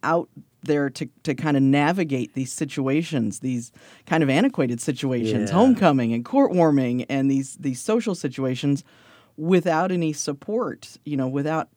out 0.03 0.29
there 0.63 0.91
to, 0.91 1.09
to 1.25 1.35
kind 1.35 1.57
of 1.57 1.63
navigate 1.63 2.35
these 2.35 2.53
situations, 2.53 3.41
these 3.41 3.73
kind 4.07 4.23
of 4.23 4.31
antiquated 4.31 4.81
situations, 4.81 5.51
yeah. 5.51 5.57
homecoming 5.57 6.13
and 6.13 6.25
court 6.25 6.53
warming 6.53 7.05
and 7.05 7.31
these 7.31 7.57
these 7.57 7.81
social 7.81 8.15
situations 8.15 8.85
without 9.37 9.91
any 9.91 10.13
support, 10.13 10.97
you 11.05 11.17
know, 11.17 11.29
without 11.29 11.69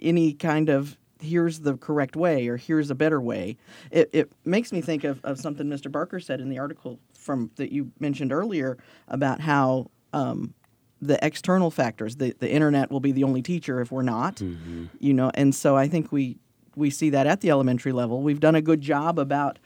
any 0.00 0.32
kind 0.32 0.68
of 0.68 0.96
here's 1.20 1.60
the 1.60 1.76
correct 1.76 2.16
way 2.16 2.48
or 2.48 2.56
here's 2.56 2.90
a 2.90 2.94
better 2.94 3.20
way. 3.20 3.56
It, 3.90 4.08
it 4.12 4.32
makes 4.44 4.72
me 4.72 4.80
think 4.80 5.04
of, 5.04 5.20
of 5.24 5.38
something 5.38 5.66
Mr. 5.66 5.92
Barker 5.92 6.18
said 6.18 6.40
in 6.40 6.48
the 6.48 6.58
article 6.58 6.98
from 7.12 7.50
that 7.56 7.72
you 7.72 7.92
mentioned 8.00 8.32
earlier 8.32 8.78
about 9.08 9.40
how 9.40 9.90
um, 10.14 10.54
the 11.02 11.18
external 11.24 11.70
factors, 11.70 12.16
the, 12.16 12.34
the 12.38 12.50
internet 12.50 12.90
will 12.90 13.00
be 13.00 13.12
the 13.12 13.24
only 13.24 13.42
teacher 13.42 13.80
if 13.80 13.92
we're 13.92 14.02
not, 14.02 14.36
mm-hmm. 14.36 14.86
you 14.98 15.12
know, 15.12 15.30
and 15.34 15.54
so 15.54 15.76
I 15.76 15.88
think 15.88 16.12
we 16.12 16.38
we 16.80 16.90
see 16.90 17.10
that 17.10 17.26
at 17.26 17.40
the 17.40 17.50
elementary 17.50 17.92
level. 17.92 18.22
We've 18.22 18.40
done 18.40 18.56
a 18.56 18.62
good 18.62 18.80
job 18.80 19.18
about 19.18 19.58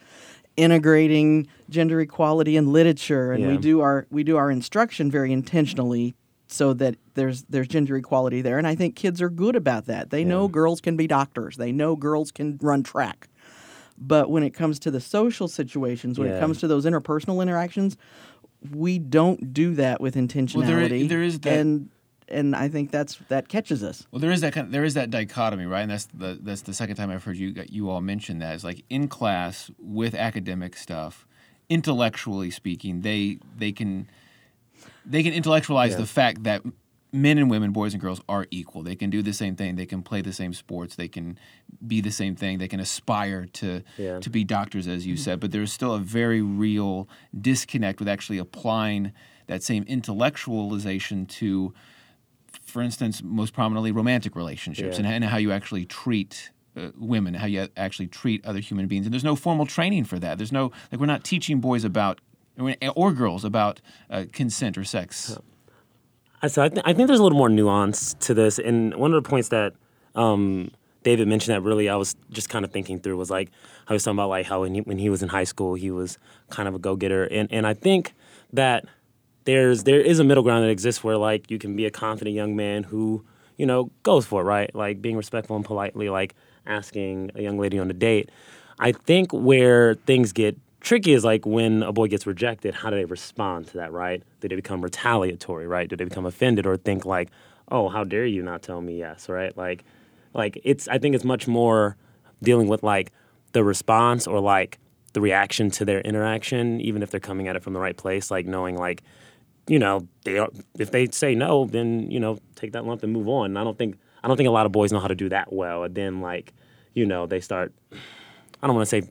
integrating 0.57 1.47
gender 1.69 1.99
equality 1.99 2.55
in 2.55 2.71
literature, 2.71 3.31
and 3.31 3.43
yeah. 3.43 3.49
we 3.49 3.57
do 3.57 3.81
our 3.81 4.05
we 4.11 4.23
do 4.23 4.37
our 4.37 4.51
instruction 4.51 5.09
very 5.09 5.31
intentionally 5.31 6.15
so 6.47 6.73
that 6.73 6.95
there's 7.15 7.43
there's 7.43 7.67
gender 7.67 7.97
equality 7.97 8.41
there. 8.41 8.57
And 8.57 8.67
I 8.67 8.75
think 8.75 8.95
kids 8.95 9.21
are 9.21 9.29
good 9.29 9.55
about 9.55 9.85
that. 9.87 10.11
They 10.11 10.21
yeah. 10.21 10.27
know 10.27 10.47
girls 10.47 10.81
can 10.81 10.95
be 10.95 11.07
doctors. 11.07 11.57
They 11.57 11.71
know 11.71 11.95
girls 11.95 12.31
can 12.31 12.59
run 12.61 12.83
track. 12.83 13.29
But 13.97 14.29
when 14.29 14.43
it 14.43 14.51
comes 14.51 14.77
to 14.79 14.91
the 14.91 14.99
social 14.99 15.47
situations, 15.47 16.19
when 16.19 16.27
yeah. 16.27 16.35
it 16.35 16.39
comes 16.41 16.59
to 16.59 16.67
those 16.67 16.85
interpersonal 16.85 17.41
interactions, 17.41 17.95
we 18.71 18.99
don't 18.99 19.53
do 19.53 19.73
that 19.75 20.01
with 20.01 20.15
intentionality. 20.15 20.55
Well, 20.55 20.67
there, 20.67 20.81
is, 20.81 21.07
there 21.07 21.23
is 21.23 21.39
that, 21.39 21.59
and 21.59 21.89
and 22.27 22.55
I 22.55 22.69
think 22.69 22.91
that's 22.91 23.17
that 23.29 23.47
catches 23.47 23.83
us. 23.83 24.07
Well, 24.11 24.19
there 24.19 24.31
is 24.31 24.41
that 24.41 24.53
kind 24.53 24.67
of, 24.67 24.71
there 24.71 24.83
is 24.83 24.95
that 24.95 25.09
dichotomy, 25.09 25.65
right? 25.65 25.81
And 25.81 25.91
that's 25.91 26.05
the 26.13 26.39
that's 26.41 26.61
the 26.61 26.73
second 26.73 26.95
time 26.95 27.09
I've 27.09 27.23
heard 27.23 27.37
you 27.37 27.53
you 27.69 27.89
all 27.89 28.01
mention 28.01 28.39
that. 28.39 28.55
Is 28.55 28.63
like 28.63 28.83
in 28.89 29.07
class 29.07 29.69
with 29.79 30.15
academic 30.15 30.75
stuff, 30.75 31.27
intellectually 31.69 32.51
speaking, 32.51 33.01
they 33.01 33.39
they 33.57 33.71
can 33.71 34.07
they 35.05 35.23
can 35.23 35.33
intellectualize 35.33 35.91
yeah. 35.91 35.97
the 35.97 36.07
fact 36.07 36.43
that 36.43 36.63
men 37.11 37.37
and 37.37 37.49
women, 37.49 37.71
boys 37.71 37.93
and 37.93 38.01
girls, 38.01 38.21
are 38.27 38.45
equal. 38.51 38.83
They 38.83 38.95
can 38.95 39.09
do 39.09 39.21
the 39.21 39.31
same 39.33 39.55
thing. 39.55 39.75
They 39.75 39.85
can 39.85 40.01
play 40.01 40.21
the 40.21 40.33
same 40.33 40.53
sports. 40.53 40.95
They 40.95 41.07
can 41.07 41.39
be 41.85 42.01
the 42.01 42.11
same 42.11 42.35
thing. 42.35 42.57
They 42.57 42.67
can 42.67 42.79
aspire 42.79 43.45
to 43.53 43.83
yeah. 43.97 44.19
to 44.19 44.29
be 44.29 44.43
doctors, 44.43 44.87
as 44.87 45.05
you 45.05 45.13
mm-hmm. 45.13 45.23
said. 45.23 45.39
But 45.39 45.51
there's 45.51 45.71
still 45.71 45.93
a 45.93 45.99
very 45.99 46.41
real 46.41 47.07
disconnect 47.39 47.99
with 47.99 48.09
actually 48.09 48.37
applying 48.37 49.13
that 49.47 49.63
same 49.63 49.85
intellectualization 49.85 51.27
to 51.27 51.73
for 52.63 52.81
instance, 52.81 53.21
most 53.23 53.53
prominently 53.53 53.91
romantic 53.91 54.35
relationships 54.35 54.97
yeah. 54.99 55.05
and, 55.05 55.23
and, 55.23 55.23
how 55.25 55.37
you 55.37 55.51
actually 55.51 55.85
treat 55.85 56.51
uh, 56.77 56.89
women, 56.97 57.33
how 57.33 57.45
you 57.45 57.67
actually 57.77 58.07
treat 58.07 58.45
other 58.45 58.59
human 58.59 58.87
beings. 58.87 59.05
And 59.05 59.13
there's 59.13 59.23
no 59.23 59.35
formal 59.35 59.65
training 59.65 60.05
for 60.05 60.19
that. 60.19 60.37
There's 60.37 60.51
no, 60.51 60.71
like, 60.91 60.99
we're 60.99 61.05
not 61.05 61.23
teaching 61.23 61.59
boys 61.59 61.83
about, 61.83 62.19
or 62.95 63.11
girls 63.11 63.45
about 63.45 63.81
uh, 64.09 64.25
consent 64.31 64.77
or 64.77 64.83
sex. 64.83 65.37
So 66.47 66.63
I, 66.63 66.69
th- 66.69 66.81
I 66.85 66.93
think 66.93 67.07
there's 67.07 67.19
a 67.19 67.23
little 67.23 67.37
more 67.37 67.49
nuance 67.49 68.13
to 68.21 68.33
this. 68.33 68.59
And 68.59 68.95
one 68.95 69.13
of 69.13 69.23
the 69.23 69.27
points 69.27 69.49
that 69.49 69.73
um, 70.15 70.71
David 71.03 71.27
mentioned 71.27 71.55
that 71.55 71.61
really 71.61 71.89
I 71.89 71.95
was 71.95 72.15
just 72.29 72.49
kind 72.49 72.65
of 72.65 72.71
thinking 72.71 72.99
through 72.99 73.17
was 73.17 73.31
like, 73.31 73.51
I 73.87 73.93
was 73.93 74.03
talking 74.03 74.17
about 74.17 74.29
like 74.29 74.45
how 74.45 74.61
when 74.61 74.75
he, 74.75 74.81
when 74.81 74.97
he 74.97 75.09
was 75.09 75.23
in 75.23 75.29
high 75.29 75.43
school, 75.43 75.75
he 75.75 75.91
was 75.91 76.17
kind 76.49 76.67
of 76.67 76.75
a 76.75 76.79
go 76.79 76.95
getter. 76.95 77.25
And, 77.25 77.51
and 77.51 77.65
I 77.65 77.73
think 77.73 78.13
that 78.53 78.85
there's 79.45 79.83
there 79.83 80.01
is 80.01 80.19
a 80.19 80.23
middle 80.23 80.43
ground 80.43 80.63
that 80.63 80.69
exists 80.69 81.03
where 81.03 81.17
like 81.17 81.49
you 81.49 81.57
can 81.57 81.75
be 81.75 81.85
a 81.85 81.91
confident 81.91 82.35
young 82.35 82.55
man 82.55 82.83
who 82.83 83.23
you 83.57 83.65
know 83.65 83.91
goes 84.03 84.25
for 84.25 84.41
it 84.41 84.45
right? 84.45 84.75
Like 84.75 85.01
being 85.01 85.15
respectful 85.15 85.55
and 85.55 85.65
politely 85.65 86.09
like 86.09 86.35
asking 86.65 87.31
a 87.35 87.41
young 87.41 87.57
lady 87.57 87.79
on 87.79 87.89
a 87.89 87.93
date. 87.93 88.29
I 88.79 88.91
think 88.91 89.31
where 89.31 89.95
things 89.95 90.33
get 90.33 90.57
tricky 90.81 91.13
is 91.13 91.23
like 91.23 91.45
when 91.45 91.81
a 91.83 91.93
boy 91.93 92.07
gets 92.07 92.27
rejected 92.27 92.75
how 92.75 92.89
do 92.89 92.95
they 92.95 93.05
respond 93.05 93.67
to 93.67 93.77
that 93.77 93.91
right? 93.91 94.21
Do 94.41 94.47
they 94.47 94.55
become 94.55 94.81
retaliatory 94.81 95.67
right? 95.67 95.87
Do 95.89 95.95
they 95.95 96.05
become 96.05 96.25
offended 96.25 96.65
or 96.65 96.77
think 96.77 97.05
like 97.05 97.29
oh 97.71 97.89
how 97.89 98.03
dare 98.03 98.25
you 98.25 98.43
not 98.43 98.61
tell 98.61 98.81
me 98.81 98.99
yes 98.99 99.29
right? 99.29 99.55
Like 99.57 99.83
like 100.35 100.59
it's 100.63 100.87
i 100.87 100.99
think 100.99 101.15
it's 101.15 101.23
much 101.23 101.47
more 101.47 101.95
dealing 102.43 102.67
with 102.67 102.83
like 102.83 103.11
the 103.53 103.63
response 103.63 104.27
or 104.27 104.39
like 104.39 104.77
the 105.13 105.21
reaction 105.21 105.71
to 105.71 105.85
their 105.85 106.01
interaction 106.01 106.79
even 106.81 107.01
if 107.01 107.09
they're 107.09 107.19
coming 107.19 107.47
at 107.47 107.55
it 107.55 107.63
from 107.63 107.73
the 107.73 107.79
right 107.79 107.97
place 107.97 108.29
like 108.29 108.45
knowing 108.45 108.77
like 108.77 109.01
you 109.67 109.79
know, 109.79 110.07
they 110.23 110.37
are, 110.37 110.49
if 110.77 110.91
they 110.91 111.07
say 111.07 111.35
no, 111.35 111.65
then 111.65 112.09
you 112.11 112.19
know, 112.19 112.39
take 112.55 112.73
that 112.73 112.85
lump 112.85 113.03
and 113.03 113.11
move 113.11 113.27
on. 113.27 113.47
And 113.47 113.59
I 113.59 113.63
don't 113.63 113.77
think 113.77 113.97
I 114.23 114.27
don't 114.27 114.37
think 114.37 114.47
a 114.47 114.51
lot 114.51 114.65
of 114.65 114.71
boys 114.71 114.91
know 114.91 114.99
how 114.99 115.07
to 115.07 115.15
do 115.15 115.29
that 115.29 115.51
well. 115.51 115.83
And 115.83 115.95
then 115.95 116.21
like, 116.21 116.53
you 116.93 117.05
know, 117.05 117.25
they 117.25 117.39
start 117.39 117.73
I 118.61 118.67
don't 118.67 118.75
want 118.75 118.87
to 118.87 119.01
say 119.01 119.09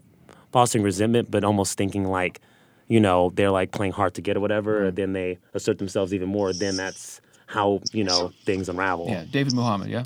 fostering 0.52 0.84
resentment, 0.84 1.30
but 1.30 1.44
almost 1.44 1.76
thinking 1.76 2.04
like, 2.04 2.40
you 2.88 3.00
know, 3.00 3.30
they're 3.34 3.50
like 3.50 3.72
playing 3.72 3.92
hard 3.92 4.14
to 4.14 4.20
get 4.20 4.36
or 4.36 4.40
whatever, 4.40 4.86
and 4.86 4.96
then 4.96 5.12
they 5.12 5.38
assert 5.52 5.78
themselves 5.78 6.14
even 6.14 6.28
more, 6.28 6.52
then 6.52 6.76
that's 6.76 7.20
how, 7.46 7.80
you 7.92 8.04
know, 8.04 8.32
things 8.44 8.68
unravel. 8.68 9.06
Yeah, 9.08 9.24
David 9.30 9.54
Muhammad, 9.54 9.88
yeah? 9.88 10.04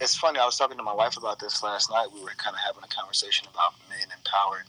it's 0.00 0.16
funny. 0.16 0.38
I 0.38 0.46
was 0.46 0.56
talking 0.56 0.78
to 0.78 0.82
my 0.82 0.94
wife 0.94 1.16
about 1.16 1.38
this 1.38 1.62
last 1.62 1.90
night. 1.90 2.08
We 2.12 2.22
were 2.22 2.32
kind 2.36 2.54
of 2.54 2.60
having 2.66 2.82
a 2.82 2.88
conversation 2.88 3.46
about 3.52 3.74
men 3.88 4.08
and 4.12 4.24
power. 4.24 4.64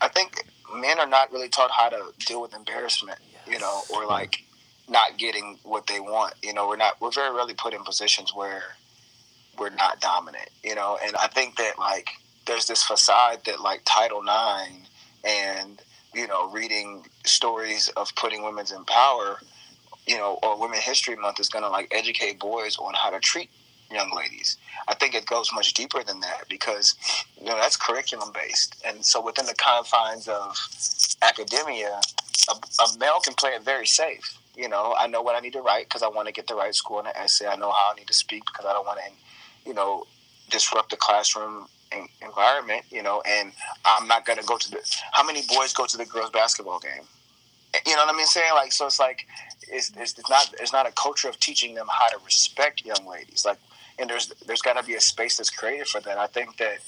I 0.00 0.08
think 0.08 0.46
men 0.74 0.98
are 1.00 1.08
not 1.08 1.32
really 1.32 1.48
taught 1.48 1.70
how 1.70 1.88
to 1.88 2.12
deal 2.24 2.40
with 2.40 2.54
embarrassment, 2.54 3.18
you 3.46 3.58
know, 3.58 3.82
or 3.92 4.06
like 4.06 4.44
not 4.88 5.16
getting 5.18 5.58
what 5.62 5.86
they 5.86 6.00
want. 6.00 6.34
You 6.42 6.52
know, 6.54 6.68
we're 6.68 6.76
not. 6.76 7.00
We're 7.00 7.10
very 7.10 7.34
rarely 7.34 7.54
put 7.54 7.74
in 7.74 7.82
positions 7.84 8.32
where 8.34 8.62
we're 9.58 9.70
not 9.70 10.00
dominant. 10.00 10.50
You 10.62 10.74
know, 10.74 10.98
and 11.04 11.16
I 11.16 11.28
think 11.28 11.56
that 11.56 11.78
like 11.78 12.08
there's 12.46 12.66
this 12.66 12.82
facade 12.82 13.40
that 13.46 13.60
like 13.60 13.82
Title 13.84 14.22
IX 14.22 14.88
and 15.24 15.80
you 16.14 16.26
know 16.26 16.50
reading 16.50 17.06
stories 17.24 17.88
of 17.96 18.14
putting 18.16 18.42
women's 18.44 18.72
in 18.72 18.84
power, 18.84 19.40
you 20.06 20.16
know, 20.16 20.38
or 20.42 20.60
Women 20.60 20.80
History 20.80 21.16
Month 21.16 21.40
is 21.40 21.48
going 21.48 21.64
to 21.64 21.70
like 21.70 21.88
educate 21.90 22.38
boys 22.38 22.76
on 22.78 22.94
how 22.94 23.10
to 23.10 23.20
treat 23.20 23.50
young 23.90 24.14
ladies. 24.14 24.56
I 24.88 24.94
think 24.94 25.14
it 25.14 25.26
goes 25.26 25.50
much 25.54 25.72
deeper 25.74 26.02
than 26.02 26.20
that 26.20 26.48
because 26.48 26.94
you 27.38 27.46
know 27.46 27.56
that's 27.56 27.76
curriculum 27.76 28.30
based, 28.34 28.82
and 28.86 29.04
so 29.04 29.24
within 29.24 29.46
the 29.46 29.54
confines 29.54 30.28
of 30.28 30.58
academia, 31.22 32.00
a, 32.48 32.82
a 32.82 32.98
male 32.98 33.20
can 33.20 33.34
play 33.34 33.50
it 33.50 33.62
very 33.62 33.86
safe. 33.86 34.38
You 34.56 34.68
know, 34.68 34.94
I 34.98 35.06
know 35.06 35.22
what 35.22 35.34
I 35.34 35.40
need 35.40 35.52
to 35.54 35.62
write 35.62 35.86
because 35.86 36.02
I 36.02 36.08
want 36.08 36.28
to 36.28 36.32
get 36.32 36.46
the 36.46 36.54
right 36.54 36.74
score 36.74 37.00
in 37.00 37.06
an 37.06 37.12
essay. 37.16 37.46
I 37.46 37.56
know 37.56 37.70
how 37.72 37.92
I 37.92 37.94
need 37.96 38.06
to 38.06 38.14
speak 38.14 38.44
because 38.46 38.66
I 38.66 38.72
don't 38.72 38.86
want 38.86 39.00
to, 39.00 39.68
you 39.68 39.74
know, 39.74 40.04
disrupt 40.50 40.90
the 40.90 40.96
classroom 40.96 41.66
environment. 42.22 42.84
You 42.90 43.02
know, 43.02 43.22
and 43.26 43.52
I'm 43.84 44.06
not 44.06 44.26
going 44.26 44.38
to 44.38 44.44
go 44.44 44.56
to 44.56 44.70
the. 44.70 44.78
How 45.12 45.24
many 45.24 45.42
boys 45.48 45.72
go 45.72 45.86
to 45.86 45.96
the 45.96 46.04
girls' 46.04 46.30
basketball 46.30 46.78
game? 46.78 47.02
Eh, 47.74 47.78
you 47.86 47.96
know 47.96 48.04
what 48.04 48.14
I 48.14 48.16
mean? 48.16 48.26
Saying 48.26 48.52
like, 48.54 48.72
so 48.72 48.86
it's 48.86 49.00
like, 49.00 49.26
it's, 49.68 49.90
it's 49.96 50.14
not 50.30 50.54
it's 50.60 50.72
not 50.72 50.86
a 50.86 50.92
culture 50.92 51.28
of 51.28 51.40
teaching 51.40 51.74
them 51.74 51.88
how 51.90 52.08
to 52.08 52.24
respect 52.24 52.84
young 52.84 53.06
ladies. 53.06 53.44
Like 53.44 53.58
and 53.98 54.08
there's 54.08 54.28
there's 54.46 54.62
got 54.62 54.76
to 54.76 54.86
be 54.86 54.94
a 54.94 55.00
space 55.00 55.36
that's 55.36 55.50
created 55.50 55.86
for 55.86 56.00
that. 56.00 56.18
I 56.18 56.26
think 56.26 56.56
that 56.58 56.78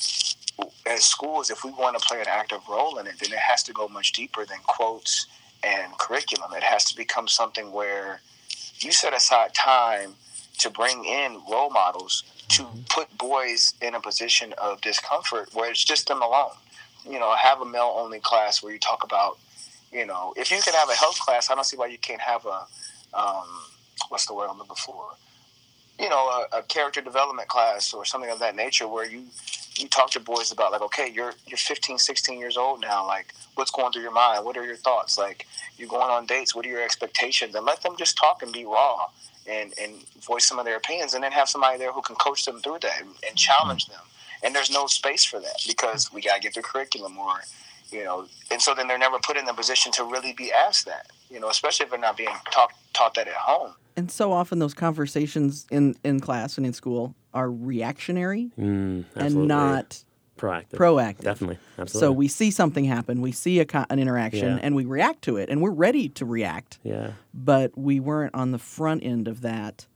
as 0.86 1.04
schools, 1.04 1.50
if 1.50 1.64
we 1.64 1.70
want 1.70 1.98
to 1.98 2.06
play 2.06 2.20
an 2.20 2.26
active 2.28 2.60
role 2.68 2.98
in 2.98 3.06
it, 3.06 3.14
then 3.20 3.32
it 3.32 3.38
has 3.38 3.62
to 3.64 3.72
go 3.72 3.88
much 3.88 4.12
deeper 4.12 4.44
than 4.44 4.58
quotes 4.66 5.26
and 5.66 5.96
curriculum. 5.99 6.52
It 6.54 6.62
has 6.62 6.85
to 6.87 6.96
become 6.96 7.26
something 7.26 7.73
where 7.73 8.20
you 8.78 8.92
set 8.92 9.14
aside 9.14 9.54
time 9.54 10.14
to 10.58 10.70
bring 10.70 11.04
in 11.04 11.40
role 11.50 11.70
models 11.70 12.23
to 12.49 12.62
mm-hmm. 12.62 12.80
put 12.88 13.18
boys 13.18 13.75
in 13.82 13.94
a 13.94 14.00
position 14.00 14.54
of 14.58 14.80
discomfort 14.80 15.50
where 15.52 15.70
it's 15.70 15.85
just 15.85 16.08
them 16.08 16.23
alone. 16.23 16.52
You 17.04 17.18
know, 17.18 17.35
have 17.35 17.61
a 17.61 17.66
male 17.66 17.94
only 17.99 18.20
class 18.20 18.62
where 18.62 18.73
you 18.73 18.78
talk 18.78 19.02
about, 19.02 19.38
you 19.92 20.06
know, 20.06 20.32
if 20.37 20.50
you 20.50 20.61
can 20.61 20.75
have 20.75 20.88
a 20.88 20.94
health 20.94 21.18
class, 21.18 21.50
I 21.50 21.54
don't 21.54 21.64
see 21.64 21.76
why 21.76 21.87
you 21.87 21.99
can't 21.99 22.20
have 22.20 22.46
a, 22.46 22.66
um, 23.14 23.49
what's 24.08 24.26
the 24.26 24.35
word 24.35 24.49
I'm 24.50 24.58
looking 24.58 24.76
for? 24.76 25.11
you 25.99 26.08
know, 26.08 26.46
a, 26.52 26.58
a, 26.58 26.62
character 26.62 27.00
development 27.00 27.49
class 27.49 27.94
or 27.94 28.04
something 28.04 28.30
of 28.30 28.38
that 28.40 28.54
nature 28.54 28.87
where 28.87 29.06
you 29.06 29.25
you 29.78 29.88
talk 29.88 30.11
to 30.12 30.21
boys 30.21 30.52
about 30.52 30.73
like, 30.73 30.83
okay, 30.83 31.11
you're 31.12 31.33
you're 31.47 31.59
15, 31.59 31.99
16 31.99 32.38
years 32.38 32.56
old 32.56 32.80
now. 32.80 33.06
Like, 33.06 33.33
what's 33.54 33.71
going 33.71 33.92
through 33.92 34.02
your 34.02 34.12
mind? 34.12 34.45
What 34.45 34.56
are 34.56 34.64
your 34.64 34.76
thoughts? 34.76 35.18
Like, 35.18 35.47
you're 35.76 35.88
going 35.88 36.11
on 36.11 36.26
dates. 36.26 36.54
What 36.54 36.66
are 36.66 36.68
your 36.68 36.83
expectations? 36.83 37.54
And 37.54 37.64
let 37.64 37.83
them 37.83 37.95
just 37.99 38.16
talk 38.16 38.42
and 38.42 38.52
be 38.52 38.64
raw 38.64 39.06
and 39.47 39.73
and 39.80 39.95
voice 40.23 40.47
some 40.47 40.59
of 40.59 40.64
their 40.64 40.76
opinions, 40.76 41.14
and 41.14 41.23
then 41.23 41.33
have 41.33 41.49
somebody 41.49 41.78
there 41.78 41.92
who 41.92 42.02
can 42.02 42.16
coach 42.16 42.45
them 42.45 42.61
through 42.61 42.78
that 42.83 43.00
and, 43.00 43.11
and 43.26 43.37
challenge 43.37 43.85
mm-hmm. 43.85 43.95
them. 43.95 44.02
And 44.42 44.54
there's 44.54 44.71
no 44.71 44.87
space 44.87 45.25
for 45.25 45.40
that 45.40 45.56
because 45.66 46.12
we 46.12 46.21
gotta 46.21 46.40
get 46.40 46.54
the 46.54 46.62
curriculum 46.62 47.18
or 47.18 47.40
you 47.90 48.04
know, 48.04 48.26
and 48.50 48.61
so 48.61 48.75
then 48.75 48.88
they're 48.88 48.99
never 48.99 49.18
put 49.21 49.37
in 49.37 49.45
the 49.45 49.52
position 49.52 49.92
to 49.92 50.04
really 50.04 50.33
be 50.33 50.52
asked 50.52 50.87
that, 50.87 51.06
you 51.30 51.38
know, 51.38 51.49
especially 51.49 51.85
if 51.85 51.90
they're 51.90 52.00
not 52.00 52.16
being 52.16 52.35
taught 52.50 52.73
taught 52.92 53.14
that 53.14 53.28
at 53.28 53.35
home. 53.35 53.75
And 53.97 54.11
so 54.11 54.33
often 54.33 54.59
those 54.59 54.75
conversations 54.75 55.66
in, 55.71 55.97
in 56.04 56.21
class 56.21 56.59
and 56.59 56.66
in 56.66 56.73
school 56.73 57.14
are 57.37 57.50
reactionary 57.50 58.50
mm, 58.59 59.05
and 59.14 59.47
not 59.47 60.02
proactive. 60.38 60.71
Proactive. 60.71 61.21
Definitely. 61.21 61.59
Absolutely. 61.78 62.00
So 62.00 62.12
we 62.12 62.28
see 62.28 62.50
something 62.50 62.85
happen, 62.85 63.21
we 63.21 63.33
see 63.33 63.61
a, 63.61 63.66
an 63.90 63.99
interaction, 63.99 64.57
yeah. 64.57 64.61
and 64.62 64.75
we 64.75 64.87
react 64.87 65.23
to 65.23 65.37
it, 65.37 65.50
and 65.50 65.61
we're 65.61 65.71
ready 65.71 66.09
to 66.09 66.25
react. 66.25 66.78
Yeah. 66.83 67.12
But 67.35 67.76
we 67.76 68.00
weren't 68.00 68.35
on 68.35 68.52
the 68.52 68.59
front 68.59 69.05
end 69.05 69.28
of 69.28 69.43
that, 69.43 69.87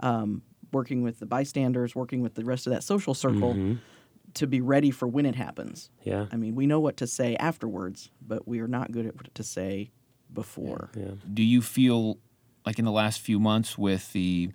um, 0.00 0.42
working 0.72 1.02
with 1.02 1.18
the 1.18 1.26
bystanders, 1.26 1.94
working 1.94 2.22
with 2.22 2.34
the 2.34 2.44
rest 2.44 2.66
of 2.66 2.72
that 2.72 2.82
social 2.82 3.14
circle. 3.14 3.54
Mm-hmm. 3.54 3.74
To 4.34 4.46
be 4.46 4.60
ready 4.60 4.90
for 4.90 5.08
when 5.08 5.24
it 5.24 5.34
happens. 5.34 5.90
Yeah. 6.04 6.26
I 6.30 6.36
mean, 6.36 6.54
we 6.54 6.66
know 6.66 6.80
what 6.80 6.98
to 6.98 7.06
say 7.06 7.34
afterwards, 7.36 8.10
but 8.20 8.46
we 8.46 8.60
are 8.60 8.68
not 8.68 8.92
good 8.92 9.06
at 9.06 9.16
what 9.16 9.34
to 9.34 9.42
say 9.42 9.90
before. 10.32 10.90
Yeah. 10.94 11.12
Do 11.32 11.42
you 11.42 11.62
feel 11.62 12.18
like 12.66 12.78
in 12.78 12.84
the 12.84 12.92
last 12.92 13.20
few 13.20 13.40
months 13.40 13.78
with 13.78 14.12
the 14.12 14.50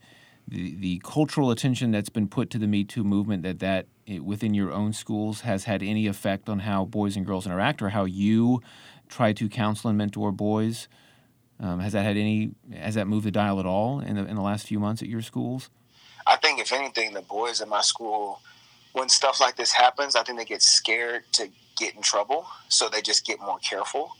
the, 0.48 0.76
the 0.76 1.02
cultural 1.04 1.52
attention 1.52 1.92
that's 1.92 2.10
been 2.10 2.28
put 2.28 2.50
to 2.52 2.58
the 2.58 2.68
Me 2.68 2.84
Too 2.84 3.04
movement 3.04 3.44
that 3.44 3.60
that 3.60 3.88
it, 4.06 4.24
within 4.24 4.54
your 4.54 4.72
own 4.72 4.94
schools 4.94 5.42
has 5.42 5.64
had 5.64 5.82
any 5.82 6.08
effect 6.08 6.50
on 6.50 6.60
how 6.60 6.86
boys 6.86 7.16
and 7.16 7.26
girls 7.26 7.46
interact 7.46 7.82
or 7.82 7.90
how 7.90 8.06
you 8.06 8.62
try 9.08 9.34
to 9.34 9.50
counsel 9.50 9.90
and 9.90 9.98
mentor 9.98 10.32
boys? 10.32 10.88
Um, 11.60 11.80
has 11.80 11.94
that 11.94 12.04
had 12.04 12.18
any? 12.18 12.52
Has 12.74 12.96
that 12.96 13.08
moved 13.08 13.26
the 13.26 13.32
dial 13.32 13.60
at 13.60 13.66
all 13.66 14.00
in 14.00 14.16
the 14.16 14.26
in 14.26 14.36
the 14.36 14.42
last 14.42 14.68
few 14.68 14.80
months 14.80 15.02
at 15.02 15.08
your 15.08 15.22
schools? 15.22 15.70
I 16.26 16.38
think 16.38 16.60
if 16.60 16.72
anything, 16.72 17.14
the 17.14 17.22
boys 17.22 17.62
in 17.62 17.70
my 17.70 17.82
school, 17.82 18.42
when 18.94 19.10
stuff 19.10 19.40
like 19.40 19.56
this 19.56 19.72
happens, 19.72 20.16
I 20.16 20.24
think 20.24 20.40
they 20.40 20.46
get 20.46 20.62
scared 20.62 21.24
to 21.34 21.50
get 21.78 21.96
in 21.96 22.02
trouble, 22.02 22.48
so 22.70 22.90
they 22.90 23.02
just 23.02 23.26
get 23.26 23.40
more 23.40 23.60
careful. 23.60 24.12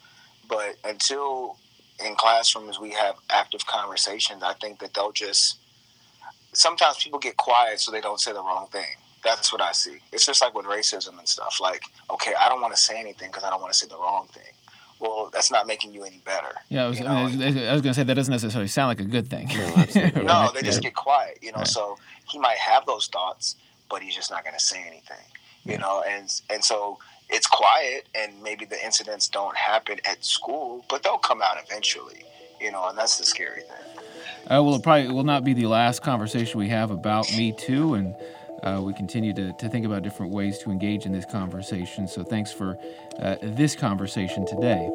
But 0.48 0.76
until 0.84 1.58
in 2.04 2.16
classrooms 2.16 2.80
we 2.80 2.92
have 2.92 3.16
active 3.30 3.66
conversations, 3.66 4.44
I 4.44 4.54
think 4.54 4.80
that 4.80 4.94
they'll 4.94 5.12
just 5.12 5.58
sometimes 6.54 6.98
people 6.98 7.20
get 7.20 7.38
quiet 7.38 7.80
so 7.80 7.92
they 7.92 8.02
don't 8.02 8.20
say 8.20 8.34
the 8.34 8.42
wrong 8.42 8.68
thing. 8.72 8.86
That's 9.24 9.52
what 9.52 9.62
I 9.62 9.72
see. 9.72 9.98
It's 10.12 10.26
just 10.26 10.42
like 10.42 10.54
with 10.54 10.66
racism 10.66 11.18
and 11.18 11.28
stuff. 11.28 11.60
Like, 11.62 11.84
okay, 12.12 12.34
I 12.40 12.50
don't 12.50 12.62
want 12.62 12.76
to 12.76 12.82
say 12.82 13.00
anything 13.00 13.30
because 13.30 13.44
I 13.44 13.50
don't 13.50 13.62
want 13.62 13.72
to 13.72 13.80
say 13.80 13.88
the 13.88 13.98
wrong 13.98 14.28
thing. 14.34 14.52
Well, 15.00 15.30
that's 15.34 15.52
not 15.52 15.68
making 15.68 15.94
you 15.94 16.04
any 16.04 16.22
better. 16.24 16.54
Yeah, 16.70 16.86
I 16.86 16.88
was, 16.88 17.02
I 17.02 17.24
was, 17.24 17.36
was 17.36 17.56
going 17.56 17.84
to 17.84 17.94
say 17.94 18.04
that 18.04 18.14
doesn't 18.14 18.32
necessarily 18.32 18.68
sound 18.68 18.88
like 18.88 19.00
a 19.00 19.10
good 19.10 19.28
thing. 19.28 19.50
No, 20.16 20.22
no 20.24 20.52
they 20.54 20.62
just 20.62 20.82
get 20.82 20.96
quiet. 20.96 21.40
You 21.42 21.52
know, 21.52 21.60
right. 21.60 21.68
so 21.68 21.98
he 22.30 22.40
might 22.40 22.58
have 22.58 22.86
those 22.86 23.08
thoughts, 23.08 23.56
but 23.90 24.02
he's 24.02 24.16
just 24.16 24.32
not 24.32 24.44
going 24.44 24.56
to 24.56 24.64
say 24.64 24.82
anything. 24.82 25.26
You 25.66 25.74
yeah. 25.74 25.78
know, 25.80 26.04
and 26.08 26.42
and 26.50 26.64
so 26.64 27.00
it's 27.30 27.48
quiet 27.48 28.08
and 28.16 28.42
maybe 28.44 28.66
the 28.66 28.84
incidents 28.84 29.28
don't 29.28 29.56
happen 29.56 30.00
at 30.06 30.24
school, 30.24 30.86
but 30.90 31.04
they'll 31.04 31.18
come 31.18 31.42
out 31.42 31.58
eventually, 31.66 32.24
you 32.62 32.72
know, 32.72 32.88
and 32.90 32.98
that's 32.98 33.18
the 33.18 33.26
scary 33.26 33.62
thing. 33.62 33.93
Uh, 34.46 34.62
well, 34.62 34.76
it 34.76 34.84
probably 34.84 35.08
will 35.08 35.24
not 35.24 35.46
be 35.46 35.54
the 35.54 35.68
last 35.68 36.02
conversation 36.02 36.60
we 36.60 36.68
have 36.68 36.92
about 36.92 37.32
Me 37.38 37.54
Too, 37.54 37.94
and 37.94 38.14
uh, 38.62 38.82
we 38.84 38.94
continue 38.94 39.34
to, 39.34 39.54
to 39.54 39.70
think 39.70 39.86
about 39.86 40.04
different 40.04 40.34
ways 40.34 40.58
to 40.60 40.70
engage 40.70 41.06
in 41.06 41.14
this 41.14 41.24
conversation. 41.24 42.10
So 42.10 42.26
thanks 42.26 42.52
for 42.52 42.78
uh, 43.20 43.38
this 43.42 43.74
conversation 43.74 44.46
today. 44.46 44.90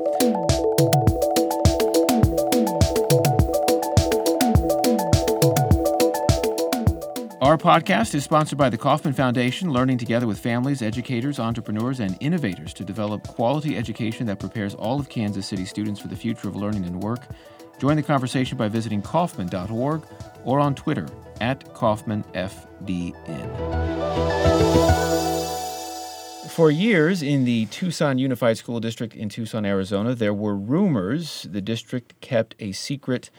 Our 7.40 7.56
podcast 7.56 8.14
is 8.14 8.24
sponsored 8.24 8.58
by 8.58 8.68
the 8.68 8.76
Kauffman 8.76 9.14
Foundation, 9.14 9.72
learning 9.72 9.96
together 9.96 10.26
with 10.26 10.38
families, 10.38 10.82
educators, 10.82 11.38
entrepreneurs, 11.38 12.00
and 12.00 12.18
innovators 12.20 12.74
to 12.74 12.84
develop 12.84 13.26
quality 13.26 13.78
education 13.78 14.26
that 14.26 14.40
prepares 14.40 14.74
all 14.74 15.00
of 15.00 15.08
Kansas 15.08 15.46
City 15.46 15.64
students 15.64 15.98
for 15.98 16.08
the 16.08 16.16
future 16.16 16.48
of 16.48 16.56
learning 16.56 16.84
and 16.84 17.02
work. 17.02 17.26
Join 17.78 17.96
the 17.96 18.02
conversation 18.02 18.58
by 18.58 18.68
visiting 18.68 19.02
Kauffman.org 19.02 20.02
or 20.44 20.58
on 20.58 20.74
Twitter 20.74 21.06
at 21.40 21.64
KauffmanFDN. 21.74 22.28
For 26.50 26.72
years 26.72 27.22
in 27.22 27.44
the 27.44 27.66
Tucson 27.66 28.18
Unified 28.18 28.58
School 28.58 28.80
District 28.80 29.14
in 29.14 29.28
Tucson, 29.28 29.64
Arizona, 29.64 30.16
there 30.16 30.34
were 30.34 30.56
rumors 30.56 31.46
the 31.48 31.60
district 31.60 32.20
kept 32.20 32.56
a 32.58 32.72
secret 32.72 33.30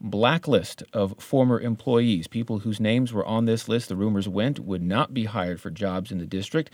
blacklist 0.00 0.84
of 0.92 1.14
former 1.18 1.60
employees. 1.60 2.28
People 2.28 2.60
whose 2.60 2.78
names 2.78 3.12
were 3.12 3.26
on 3.26 3.46
this 3.46 3.68
list, 3.68 3.88
the 3.88 3.96
rumors 3.96 4.28
went, 4.28 4.60
would 4.60 4.82
not 4.82 5.12
be 5.12 5.24
hired 5.24 5.60
for 5.60 5.70
jobs 5.70 6.12
in 6.12 6.18
the 6.18 6.26
district. 6.26 6.70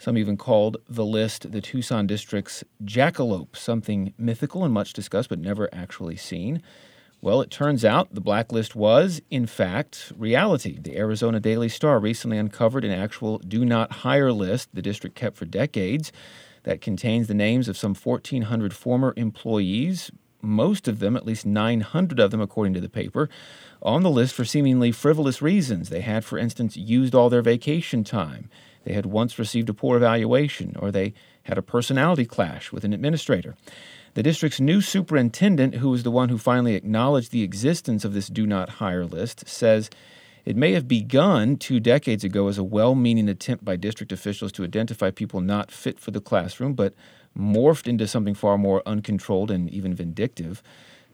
Some 0.00 0.16
even 0.16 0.38
called 0.38 0.78
the 0.88 1.04
list 1.04 1.52
the 1.52 1.60
Tucson 1.60 2.06
district's 2.06 2.64
jackalope, 2.82 3.54
something 3.54 4.14
mythical 4.16 4.64
and 4.64 4.72
much 4.72 4.94
discussed 4.94 5.28
but 5.28 5.38
never 5.38 5.68
actually 5.74 6.16
seen. 6.16 6.62
Well, 7.20 7.42
it 7.42 7.50
turns 7.50 7.84
out 7.84 8.14
the 8.14 8.22
blacklist 8.22 8.74
was, 8.74 9.20
in 9.30 9.44
fact, 9.44 10.10
reality. 10.16 10.78
The 10.80 10.96
Arizona 10.96 11.38
Daily 11.38 11.68
Star 11.68 12.00
recently 12.00 12.38
uncovered 12.38 12.82
an 12.82 12.92
actual 12.92 13.40
do 13.40 13.62
not 13.62 13.92
hire 13.92 14.32
list 14.32 14.70
the 14.72 14.80
district 14.80 15.16
kept 15.16 15.36
for 15.36 15.44
decades 15.44 16.12
that 16.62 16.80
contains 16.80 17.28
the 17.28 17.34
names 17.34 17.68
of 17.68 17.76
some 17.76 17.94
1,400 17.94 18.72
former 18.72 19.12
employees, 19.18 20.10
most 20.40 20.88
of 20.88 21.00
them, 21.00 21.14
at 21.14 21.26
least 21.26 21.44
900 21.44 22.18
of 22.18 22.30
them, 22.30 22.40
according 22.40 22.72
to 22.72 22.80
the 22.80 22.88
paper, 22.88 23.28
on 23.82 24.02
the 24.02 24.08
list 24.08 24.34
for 24.34 24.46
seemingly 24.46 24.92
frivolous 24.92 25.42
reasons. 25.42 25.90
They 25.90 26.00
had, 26.00 26.24
for 26.24 26.38
instance, 26.38 26.74
used 26.74 27.14
all 27.14 27.28
their 27.28 27.42
vacation 27.42 28.02
time. 28.02 28.48
They 28.84 28.92
had 28.92 29.06
once 29.06 29.38
received 29.38 29.68
a 29.68 29.74
poor 29.74 29.96
evaluation, 29.96 30.76
or 30.78 30.90
they 30.90 31.14
had 31.44 31.58
a 31.58 31.62
personality 31.62 32.24
clash 32.24 32.72
with 32.72 32.84
an 32.84 32.92
administrator. 32.92 33.56
The 34.14 34.22
district's 34.22 34.60
new 34.60 34.80
superintendent, 34.80 35.76
who 35.76 35.90
was 35.90 36.02
the 36.02 36.10
one 36.10 36.28
who 36.28 36.38
finally 36.38 36.74
acknowledged 36.74 37.30
the 37.30 37.42
existence 37.42 38.04
of 38.04 38.12
this 38.12 38.28
do 38.28 38.46
not 38.46 38.70
hire 38.70 39.04
list, 39.04 39.48
says 39.48 39.90
it 40.44 40.56
may 40.56 40.72
have 40.72 40.88
begun 40.88 41.56
two 41.56 41.80
decades 41.80 42.24
ago 42.24 42.48
as 42.48 42.58
a 42.58 42.64
well 42.64 42.94
meaning 42.94 43.28
attempt 43.28 43.64
by 43.64 43.76
district 43.76 44.10
officials 44.10 44.52
to 44.52 44.64
identify 44.64 45.10
people 45.10 45.40
not 45.40 45.70
fit 45.70 46.00
for 46.00 46.10
the 46.10 46.20
classroom, 46.20 46.74
but 46.74 46.94
morphed 47.38 47.86
into 47.86 48.08
something 48.08 48.34
far 48.34 48.58
more 48.58 48.82
uncontrolled 48.86 49.50
and 49.50 49.70
even 49.70 49.94
vindictive. 49.94 50.62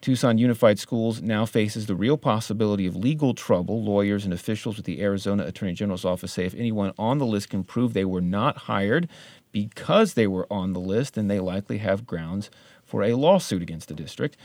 Tucson 0.06 0.38
Unified 0.38 0.78
Schools 0.78 1.20
now 1.20 1.44
faces 1.44 1.86
the 1.86 1.96
real 1.96 2.16
possibility 2.16 2.86
of 2.86 2.94
legal 2.94 3.34
trouble. 3.34 3.82
Lawyers 3.82 4.24
and 4.24 4.32
officials 4.32 4.76
with 4.76 4.86
the 4.86 5.02
Arizona 5.02 5.44
Attorney 5.44 5.72
General's 5.72 6.04
office 6.04 6.32
say 6.32 6.44
if 6.44 6.54
anyone 6.54 6.92
on 6.96 7.18
the 7.18 7.26
list 7.26 7.50
can 7.50 7.64
prove 7.64 7.92
they 7.92 8.04
were 8.04 8.20
not 8.20 8.56
hired 8.56 9.08
because 9.50 10.14
they 10.14 10.28
were 10.28 10.46
on 10.48 10.74
the 10.74 10.78
list, 10.78 11.14
then 11.14 11.26
they 11.26 11.40
likely 11.40 11.78
have 11.78 12.06
grounds 12.06 12.52
for 12.84 13.02
a 13.02 13.14
lawsuit 13.14 13.62
against 13.62 13.88
the 13.88 13.94
district. 13.94 14.36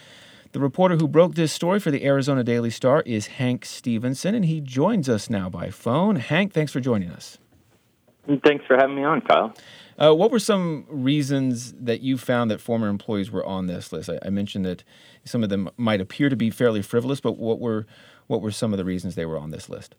The 0.51 0.59
reporter 0.59 0.95
who 0.95 1.07
broke 1.07 1.35
this 1.35 1.53
story 1.53 1.79
for 1.79 1.91
the 1.91 2.05
Arizona 2.05 2.43
Daily 2.43 2.71
Star 2.71 3.03
is 3.05 3.27
Hank 3.27 3.63
Stevenson, 3.63 4.33
and 4.33 4.45
he 4.45 4.61
joins 4.61 5.07
us 5.07 5.29
now 5.29 5.47
by 5.47 5.69
phone. 5.69 6.15
Hank, 6.15 6.53
thanks 6.53 6.71
for 6.71 6.79
joining 6.79 7.11
us. 7.11 7.37
Thanks 8.45 8.65
for 8.65 8.75
having 8.75 8.95
me 8.95 9.03
on, 9.03 9.21
Kyle. 9.21 9.53
Uh, 9.97 10.13
what 10.13 10.31
were 10.31 10.39
some 10.39 10.85
reasons 10.89 11.73
that 11.73 12.01
you 12.01 12.17
found 12.17 12.49
that 12.49 12.61
former 12.61 12.87
employees 12.87 13.29
were 13.29 13.45
on 13.45 13.67
this 13.67 13.91
list? 13.91 14.09
I, 14.09 14.19
I, 14.25 14.29
mentioned 14.29 14.65
that 14.65 14.83
some 15.25 15.43
of 15.43 15.49
them 15.49 15.69
might 15.77 16.01
appear 16.01 16.29
to 16.29 16.35
be 16.35 16.49
fairly 16.49 16.81
frivolous, 16.81 17.19
but 17.19 17.37
what 17.37 17.59
were 17.59 17.85
what 18.27 18.41
were 18.41 18.51
some 18.51 18.73
of 18.73 18.77
the 18.77 18.85
reasons 18.85 19.15
they 19.15 19.25
were 19.25 19.37
on 19.37 19.51
this 19.51 19.69
list? 19.69 19.95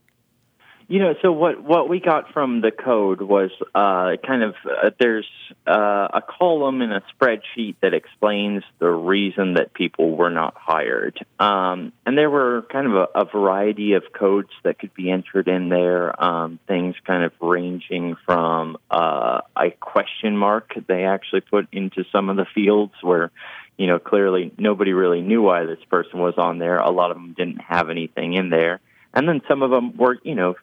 You 0.92 0.98
know, 0.98 1.14
so 1.22 1.32
what 1.32 1.62
what 1.62 1.88
we 1.88 2.00
got 2.00 2.34
from 2.34 2.60
the 2.60 2.70
code 2.70 3.22
was 3.22 3.50
uh, 3.74 4.16
kind 4.26 4.42
of 4.42 4.54
uh, 4.66 4.90
there's 5.00 5.26
uh, 5.66 6.08
a 6.12 6.20
column 6.20 6.82
in 6.82 6.92
a 6.92 7.02
spreadsheet 7.16 7.76
that 7.80 7.94
explains 7.94 8.62
the 8.78 8.90
reason 8.90 9.54
that 9.54 9.72
people 9.72 10.14
were 10.14 10.28
not 10.28 10.54
hired, 10.54 11.18
um, 11.40 11.94
and 12.04 12.18
there 12.18 12.28
were 12.28 12.66
kind 12.70 12.88
of 12.88 12.92
a, 12.92 13.20
a, 13.20 13.24
variety 13.24 13.94
of 13.94 14.02
codes 14.12 14.50
that 14.64 14.78
could 14.78 14.92
be 14.92 15.10
entered 15.10 15.48
in 15.48 15.70
there. 15.70 16.22
Um, 16.22 16.58
things 16.68 16.94
kind 17.06 17.24
of 17.24 17.32
ranging 17.40 18.14
from 18.26 18.76
uh, 18.90 19.40
a 19.56 19.70
question 19.70 20.36
mark 20.36 20.74
they 20.88 21.04
actually 21.04 21.40
put 21.40 21.68
into 21.72 22.04
some 22.12 22.28
of 22.28 22.36
the 22.36 22.46
fields 22.54 22.92
where 23.00 23.30
you 23.78 23.86
know 23.86 23.98
clearly 23.98 24.52
nobody 24.58 24.92
really 24.92 25.22
knew 25.22 25.40
why 25.40 25.64
this 25.64 25.82
person 25.88 26.20
was 26.20 26.34
on 26.36 26.58
there. 26.58 26.76
A 26.76 26.90
lot 26.90 27.10
of 27.10 27.16
them 27.16 27.32
didn't 27.34 27.62
have 27.62 27.88
anything 27.88 28.34
in 28.34 28.50
there 28.50 28.82
and 29.14 29.28
then 29.28 29.40
some 29.48 29.62
of 29.62 29.70
them 29.70 29.96
were, 29.96 30.18
you 30.22 30.34
know, 30.34 30.54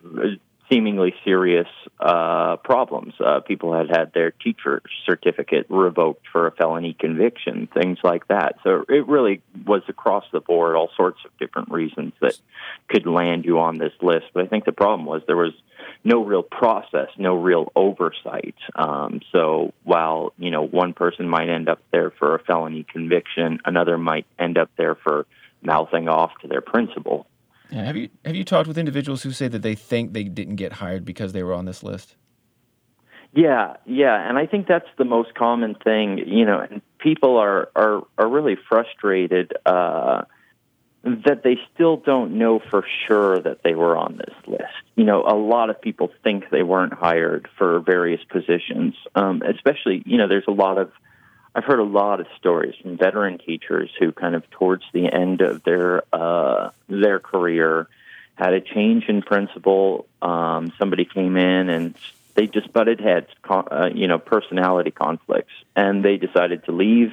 seemingly 0.71 1.13
serious 1.25 1.67
uh, 1.99 2.57
problems. 2.57 3.13
Uh, 3.19 3.39
people 3.39 3.73
had 3.73 3.89
had 3.89 4.13
their 4.13 4.31
teacher 4.31 4.81
certificate 5.05 5.65
revoked 5.69 6.27
for 6.31 6.47
a 6.47 6.51
felony 6.51 6.95
conviction, 6.97 7.67
things 7.73 7.97
like 8.03 8.27
that. 8.27 8.55
So 8.63 8.85
it 8.87 9.07
really 9.07 9.41
was 9.65 9.81
across 9.87 10.25
the 10.31 10.39
board, 10.39 10.75
all 10.75 10.89
sorts 10.95 11.19
of 11.25 11.31
different 11.39 11.71
reasons 11.71 12.13
that 12.21 12.37
could 12.87 13.05
land 13.05 13.45
you 13.45 13.59
on 13.59 13.77
this 13.77 13.93
list. 14.01 14.25
But 14.33 14.43
I 14.43 14.47
think 14.47 14.65
the 14.65 14.71
problem 14.71 15.05
was 15.05 15.23
there 15.25 15.35
was 15.35 15.53
no 16.03 16.23
real 16.23 16.43
process, 16.43 17.09
no 17.17 17.35
real 17.35 17.71
oversight. 17.75 18.55
Um, 18.75 19.21
so 19.31 19.73
while 19.83 20.33
you 20.37 20.51
know 20.51 20.65
one 20.65 20.93
person 20.93 21.27
might 21.27 21.49
end 21.49 21.67
up 21.67 21.81
there 21.91 22.11
for 22.11 22.35
a 22.35 22.39
felony 22.39 22.85
conviction, 22.89 23.59
another 23.65 23.97
might 23.97 24.25
end 24.37 24.57
up 24.57 24.69
there 24.77 24.95
for 24.95 25.25
mouthing 25.61 26.07
off 26.07 26.31
to 26.41 26.47
their 26.47 26.61
principal. 26.61 27.27
Yeah, 27.69 27.83
have 27.83 27.95
you 27.95 28.09
have 28.25 28.35
you 28.35 28.43
talked 28.43 28.67
with 28.67 28.77
individuals 28.77 29.23
who 29.23 29.31
say 29.31 29.47
that 29.47 29.61
they 29.61 29.75
think 29.75 30.13
they 30.13 30.23
didn't 30.23 30.55
get 30.55 30.73
hired 30.73 31.05
because 31.05 31.33
they 31.33 31.43
were 31.43 31.53
on 31.53 31.65
this 31.65 31.83
list? 31.83 32.15
Yeah, 33.31 33.77
yeah, 33.85 34.27
and 34.27 34.39
I 34.39 34.47
think 34.47 34.67
that's 34.67 34.87
the 34.97 35.05
most 35.05 35.35
common 35.35 35.75
thing. 35.75 36.17
You 36.17 36.45
know, 36.45 36.59
and 36.59 36.81
people 36.97 37.37
are 37.37 37.69
are 37.75 38.01
are 38.17 38.27
really 38.27 38.57
frustrated 38.67 39.53
uh, 39.67 40.23
that 41.03 41.43
they 41.43 41.57
still 41.73 41.97
don't 41.97 42.39
know 42.39 42.59
for 42.59 42.83
sure 43.07 43.39
that 43.39 43.59
they 43.63 43.75
were 43.75 43.95
on 43.95 44.17
this 44.17 44.35
list. 44.47 44.73
You 44.95 45.03
know, 45.03 45.23
a 45.23 45.35
lot 45.35 45.69
of 45.69 45.79
people 45.79 46.11
think 46.23 46.45
they 46.49 46.63
weren't 46.63 46.93
hired 46.93 47.47
for 47.57 47.79
various 47.81 48.21
positions, 48.23 48.95
um, 49.13 49.43
especially 49.43 50.01
you 50.07 50.17
know, 50.17 50.27
there's 50.27 50.47
a 50.47 50.51
lot 50.51 50.79
of 50.79 50.91
I've 51.55 51.63
heard 51.63 51.79
a 51.79 51.83
lot 51.83 52.19
of 52.19 52.27
stories 52.37 52.75
from 52.81 52.97
veteran 52.97 53.39
teachers 53.39 53.89
who 53.99 54.11
kind 54.11 54.35
of 54.35 54.49
towards 54.51 54.83
the 54.93 55.11
end 55.11 55.41
of 55.41 55.63
their 55.63 56.03
uh, 56.13 56.69
their 56.87 57.19
career 57.19 57.87
had 58.35 58.53
a 58.53 58.61
change 58.61 59.05
in 59.07 59.21
principal. 59.21 60.07
Um, 60.21 60.71
somebody 60.77 61.05
came 61.05 61.35
in 61.35 61.69
and 61.69 61.95
they 62.35 62.47
just 62.47 62.71
butted 62.71 63.01
heads, 63.01 63.27
uh, 63.49 63.89
you 63.93 64.07
know, 64.07 64.19
personality 64.19 64.91
conflicts, 64.91 65.51
and 65.75 66.05
they 66.05 66.17
decided 66.17 66.63
to 66.65 66.71
leave 66.71 67.11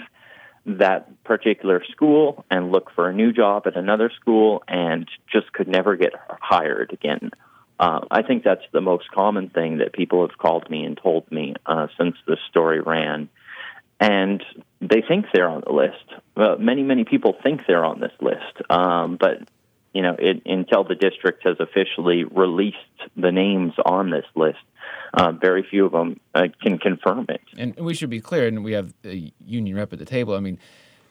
that 0.66 1.24
particular 1.24 1.82
school 1.92 2.44
and 2.50 2.70
look 2.70 2.90
for 2.94 3.08
a 3.08 3.12
new 3.12 3.32
job 3.32 3.66
at 3.66 3.76
another 3.76 4.10
school, 4.20 4.62
and 4.68 5.08
just 5.32 5.52
could 5.52 5.68
never 5.68 5.96
get 5.96 6.12
hired 6.28 6.92
again. 6.92 7.30
Uh, 7.78 8.00
I 8.10 8.22
think 8.22 8.42
that's 8.42 8.64
the 8.72 8.80
most 8.80 9.10
common 9.10 9.48
thing 9.48 9.78
that 9.78 9.92
people 9.92 10.26
have 10.26 10.38
called 10.38 10.68
me 10.70 10.84
and 10.84 10.96
told 10.96 11.30
me 11.30 11.54
uh, 11.66 11.88
since 11.98 12.16
the 12.26 12.36
story 12.48 12.80
ran 12.80 13.28
and 14.00 14.42
they 14.80 15.02
think 15.06 15.26
they're 15.32 15.48
on 15.48 15.62
the 15.66 15.72
list. 15.72 16.04
Well, 16.36 16.58
many 16.58 16.82
many 16.82 17.04
people 17.04 17.36
think 17.42 17.62
they're 17.66 17.84
on 17.84 18.00
this 18.00 18.12
list, 18.20 18.70
um, 18.70 19.16
but 19.18 19.48
you 19.96 20.02
know, 20.02 20.14
it, 20.18 20.42
until 20.44 20.84
the 20.84 20.94
district 20.94 21.44
has 21.44 21.56
officially 21.58 22.24
released 22.24 22.76
the 23.16 23.32
names 23.32 23.72
on 23.82 24.10
this 24.10 24.26
list, 24.34 24.58
uh, 25.14 25.32
very 25.32 25.62
few 25.62 25.86
of 25.86 25.92
them 25.92 26.20
uh, 26.34 26.48
can 26.62 26.78
confirm 26.78 27.24
it. 27.30 27.40
And 27.56 27.74
we 27.76 27.94
should 27.94 28.10
be 28.10 28.20
clear, 28.20 28.46
and 28.46 28.62
we 28.62 28.72
have 28.72 28.92
a 29.06 29.32
union 29.42 29.74
rep 29.74 29.94
at 29.94 29.98
the 29.98 30.04
table. 30.04 30.34
I 30.34 30.40
mean, 30.40 30.58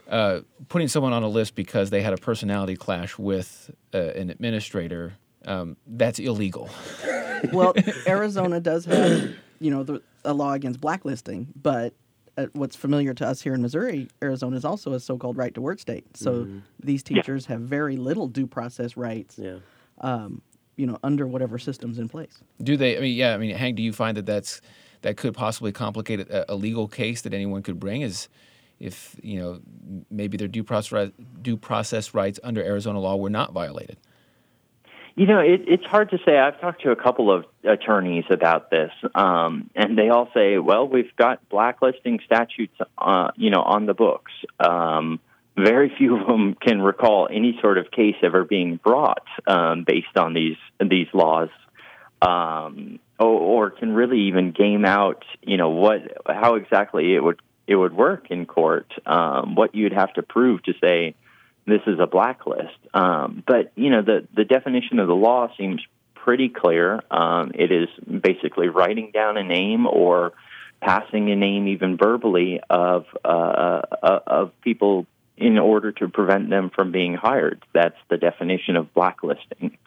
uh, 0.08 0.42
putting 0.70 0.88
someone 0.88 1.14
on 1.14 1.24
a 1.24 1.28
list 1.28 1.56
because 1.56 1.90
they 1.90 2.04
had 2.04 2.14
a 2.14 2.18
personality 2.18 2.76
clash 2.76 3.18
with 3.18 3.72
uh, 3.92 3.98
an 3.98 4.30
administrator, 4.30 5.14
um, 5.48 5.78
that's 5.88 6.20
illegal. 6.20 6.70
well, 7.52 7.74
Arizona 8.08 8.60
does 8.60 8.86
have, 8.86 9.32
you 9.60 9.72
know, 9.72 9.82
the, 9.82 10.04
a 10.24 10.34
law 10.34 10.54
against 10.54 10.80
blacklisting, 10.80 11.48
but 11.60 11.96
uh, 12.38 12.48
what's 12.54 12.76
familiar 12.76 13.14
to 13.14 13.28
us 13.28 13.42
here 13.42 13.54
in 13.54 13.62
Missouri, 13.62 14.08
Arizona 14.22 14.58
is 14.58 14.66
also 14.66 14.94
a 14.94 15.00
so-called 15.00 15.38
right 15.38 15.54
to 15.54 15.62
work 15.62 15.80
state. 15.80 16.18
So 16.18 16.32
mm-hmm. 16.32 16.60
these 16.84 17.04
teachers 17.04 17.46
yeah. 17.46 17.54
have 17.54 17.62
very 17.62 17.98
little 17.98 18.28
due 18.28 18.48
process 18.48 18.98
rights. 18.98 19.38
Yeah. 19.38 19.58
Um, 20.02 20.42
you 20.76 20.86
know, 20.86 20.98
under 21.04 21.26
whatever 21.26 21.58
system's 21.58 22.00
in 22.00 22.10
place. 22.10 22.42
Do 22.62 22.76
they? 22.76 22.98
I 22.98 23.00
mean, 23.00 23.16
yeah. 23.16 23.34
I 23.34 23.38
mean, 23.38 23.56
Hank, 23.56 23.78
do 23.78 23.84
you 23.84 23.94
find 23.94 24.18
that 24.18 24.26
that's 24.26 24.60
that 25.04 25.16
could 25.16 25.34
possibly 25.34 25.72
complicate 25.72 26.20
a, 26.20 26.52
a 26.52 26.56
legal 26.56 26.90
case 26.90 27.22
that 27.22 27.34
anyone 27.34 27.64
could 27.64 27.80
bring? 27.80 28.02
Is 28.02 28.28
if 28.78 29.16
you 29.24 29.40
know 29.40 29.62
maybe 30.12 30.36
their 30.36 30.50
due 30.50 30.66
process 30.66 31.12
due 31.42 31.56
process 31.56 32.14
rights 32.14 32.42
under 32.44 32.62
Arizona 32.62 33.00
law 33.00 33.16
were 33.16 33.30
not 33.30 33.54
violated? 33.54 33.98
You 35.16 35.26
know, 35.28 35.40
it, 35.40 35.62
it's 35.66 35.86
hard 35.86 36.10
to 36.10 36.18
say. 36.26 36.38
I've 36.38 36.60
talked 36.60 36.82
to 36.82 36.92
a 36.92 36.96
couple 36.96 37.32
of 37.32 37.46
attorneys 37.68 38.26
about 38.30 38.70
this, 38.70 38.92
um, 39.14 39.70
and 39.76 39.98
they 39.98 40.10
all 40.10 40.30
say, 40.34 40.58
"Well, 40.58 40.88
we've 40.88 41.16
got 41.16 41.48
blacklisting 41.50 42.20
statutes, 42.26 42.76
uh, 42.98 43.32
you 43.36 43.50
know, 43.50 43.62
on 43.62 43.86
the 43.86 43.94
books." 43.94 44.32
Um, 44.60 45.20
very 45.58 45.94
few 45.98 46.20
of 46.20 46.28
them 46.28 46.54
can 46.56 46.82
recall 46.82 47.28
any 47.32 47.58
sort 47.62 47.78
of 47.78 47.90
case 47.90 48.16
ever 48.22 48.44
being 48.44 48.78
brought 48.78 49.26
um, 49.48 49.84
based 49.86 50.18
on 50.18 50.34
these 50.34 50.58
these 50.80 51.08
laws, 51.14 51.50
um, 52.22 53.00
or, 53.20 53.28
or 53.28 53.70
can 53.70 53.94
really 53.94 54.28
even 54.28 54.52
game 54.52 54.86
out, 54.86 55.24
you 55.42 55.58
know, 55.58 55.70
what 55.70 56.02
how 56.28 56.56
exactly 56.56 57.16
it 57.16 57.24
would 57.24 57.40
it 57.68 57.76
would 57.76 57.94
work 57.94 58.30
in 58.30 58.46
court, 58.46 58.92
um, 59.06 59.56
what 59.56 59.74
you'd 59.74 59.94
have 59.94 60.14
to 60.14 60.22
prove 60.22 60.62
to 60.64 60.74
say 60.82 61.16
this 61.66 61.82
is 61.88 62.00
a 62.00 62.06
blacklist. 62.06 62.78
Um, 62.94 63.44
but 63.46 63.72
you 63.76 63.90
know, 63.90 64.02
the 64.02 64.28
the 64.36 64.46
definition 64.46 65.00
of 65.00 65.08
the 65.08 65.16
law 65.16 65.50
seems 65.58 65.82
pretty 66.26 66.50
clear. 66.50 67.00
Um, 67.12 67.52
it 67.54 67.72
is 67.72 67.88
basically 68.08 68.68
writing 68.68 69.12
down 69.14 69.38
a 69.38 69.44
name 69.44 69.86
or 69.86 70.34
passing 70.82 71.30
a 71.32 71.36
name, 71.36 71.68
even 71.68 71.98
verbally, 71.98 72.60
of 72.68 73.06
uh, 73.24 73.28
uh, 74.04 74.20
of 74.26 74.52
people 74.62 75.06
in 75.38 75.60
order 75.60 75.92
to 75.92 76.10
prevent 76.10 76.50
them 76.50 76.72
from 76.76 76.92
being 76.92 77.14
hired. 77.14 77.64
That's 77.74 77.98
the 78.10 78.18
definition 78.18 78.76
of 78.76 78.92
blacklisting. 78.94 79.78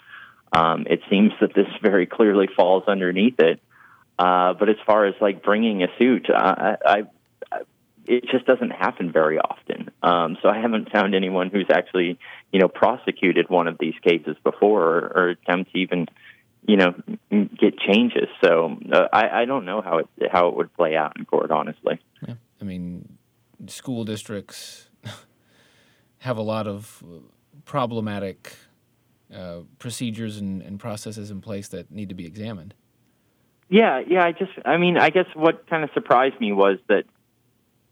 Um, 0.53 0.87
it 0.89 1.01
seems 1.11 1.33
that 1.41 1.55
this 1.55 1.67
very 1.83 2.07
clearly 2.07 2.49
falls 2.57 2.85
underneath 2.87 3.41
it. 3.41 3.61
Uh, 4.19 4.55
but 4.55 4.69
as 4.69 4.77
far 4.87 5.07
as 5.07 5.15
like 5.21 5.43
bringing 5.43 5.83
a 5.83 5.89
suit, 5.99 6.27
I, 6.31 6.77
I, 6.85 7.03
it 8.09 8.25
just 8.31 8.47
doesn't 8.47 8.71
happen 8.71 9.13
very 9.13 9.39
often. 9.39 9.91
Um, 10.03 10.39
so 10.43 10.49
I 10.49 10.61
haven't 10.61 10.91
found 10.91 11.15
anyone 11.15 11.51
who's 11.51 11.67
actually, 11.71 12.19
you 12.53 12.59
know, 12.59 12.69
prosecuted 12.69 13.51
one 13.51 13.69
of 13.69 13.77
these 13.79 13.95
cases 14.03 14.37
before 14.43 14.83
or, 14.83 15.13
or 15.15 15.29
attempt 15.31 15.73
to 15.73 15.79
even, 15.79 16.07
you 16.67 16.77
know, 16.77 16.95
get 17.31 17.79
changes. 17.79 18.29
So 18.43 18.79
uh, 18.91 19.09
I, 19.13 19.43
I 19.43 19.45
don't 19.45 19.67
know 19.67 19.83
how 19.83 19.99
it 19.99 20.09
how 20.33 20.49
it 20.49 20.57
would 20.57 20.75
play 20.75 20.97
out 20.97 21.19
in 21.19 21.27
court, 21.27 21.51
honestly. 21.51 22.01
Yeah. 22.27 22.35
I 22.61 22.65
mean, 22.65 23.19
school 23.67 24.05
districts 24.05 24.89
have 26.19 26.39
a 26.39 26.43
lot 26.43 26.67
of 26.67 27.05
problematic 27.67 28.55
uh, 29.35 29.61
procedures 29.79 30.39
and, 30.39 30.63
and 30.63 30.81
processes 30.81 31.31
in 31.31 31.43
place 31.43 31.69
that 31.69 31.91
need 31.91 32.09
to 32.09 32.15
be 32.15 32.27
examined. 32.27 32.75
Yeah, 33.69 34.01
yeah. 34.09 34.25
I 34.25 34.33
just, 34.33 34.53
I 34.65 34.79
mean, 34.79 34.97
I 34.97 35.11
guess 35.11 35.27
what 35.35 35.69
kind 35.69 35.85
of 35.85 35.91
surprised 35.93 36.41
me 36.41 36.53
was 36.53 36.79
that 36.89 37.05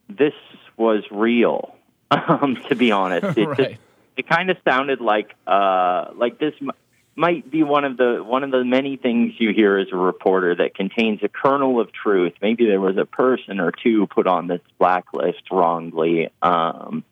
this 0.09 0.35
was 0.77 1.05
real. 1.11 1.73
Um, 2.09 2.57
to 2.69 2.77
be 2.77 2.93
honest, 2.93 3.37
it 3.39 3.47
right. 3.47 3.57
just, 3.57 3.81
it 4.17 4.29
kind 4.29 4.49
of 4.49 4.57
sounded 4.65 5.01
like 5.01 5.35
uh, 5.45 6.13
like 6.15 6.39
this 6.39 6.55
m- 6.61 6.71
might 7.17 7.51
be 7.51 7.65
one 7.65 7.85
of 7.85 7.97
the 7.97 8.23
one 8.25 8.45
of 8.45 8.53
the 8.53 8.65
many 8.65 8.97
things 8.97 9.33
you 9.39 9.53
hear 9.53 9.77
as 9.77 9.89
a 9.93 9.97
reporter 9.97 10.55
that 10.55 10.77
contains 10.77 11.19
a 11.25 11.29
kernel 11.29 11.81
of 11.81 11.93
truth. 11.93 12.35
Maybe 12.41 12.65
there 12.67 12.81
was 12.81 12.97
a 12.97 13.07
person 13.07 13.59
or 13.59 13.73
two 13.73 14.07
put 14.07 14.29
on 14.29 14.47
this 14.47 14.61
blacklist 14.79 15.51
wrongly. 15.51 16.31
Um, 16.41 17.03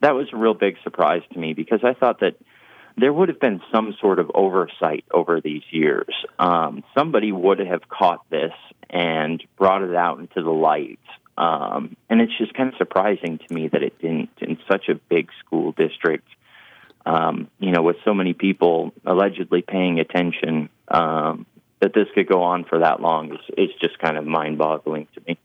that 0.00 0.16
was 0.16 0.26
a 0.32 0.36
real 0.36 0.54
big 0.54 0.76
surprise 0.82 1.22
to 1.32 1.38
me 1.38 1.52
because 1.52 1.80
I 1.84 1.94
thought 1.94 2.18
that 2.20 2.34
there 2.96 3.12
would 3.12 3.28
have 3.28 3.40
been 3.40 3.60
some 3.72 3.94
sort 4.00 4.18
of 4.18 4.30
oversight 4.34 5.04
over 5.10 5.40
these 5.40 5.62
years. 5.70 6.12
Um, 6.38 6.82
somebody 6.96 7.30
would 7.30 7.58
have 7.58 7.88
caught 7.88 8.28
this 8.30 8.52
and 8.88 9.42
brought 9.56 9.82
it 9.82 9.94
out 9.94 10.18
into 10.18 10.42
the 10.42 10.50
light. 10.50 10.98
Um, 11.38 11.96
and 12.08 12.20
it's 12.20 12.36
just 12.38 12.54
kind 12.54 12.70
of 12.70 12.76
surprising 12.76 13.38
to 13.38 13.54
me 13.54 13.68
that 13.68 13.82
it 13.82 13.98
didn't 14.00 14.30
in 14.40 14.58
such 14.70 14.88
a 14.88 14.94
big 14.94 15.30
school 15.44 15.72
district. 15.72 16.28
Um, 17.04 17.48
you 17.60 17.70
know, 17.70 17.82
with 17.82 17.96
so 18.04 18.14
many 18.14 18.32
people 18.32 18.92
allegedly 19.04 19.62
paying 19.62 20.00
attention, 20.00 20.70
um, 20.88 21.46
that 21.80 21.92
this 21.94 22.08
could 22.14 22.26
go 22.26 22.42
on 22.42 22.64
for 22.64 22.80
that 22.80 23.00
long 23.00 23.32
is, 23.32 23.40
is 23.56 23.70
just 23.80 23.98
kind 23.98 24.16
of 24.16 24.24
mind-boggling 24.24 25.06
to 25.14 25.20
me. 25.26 25.38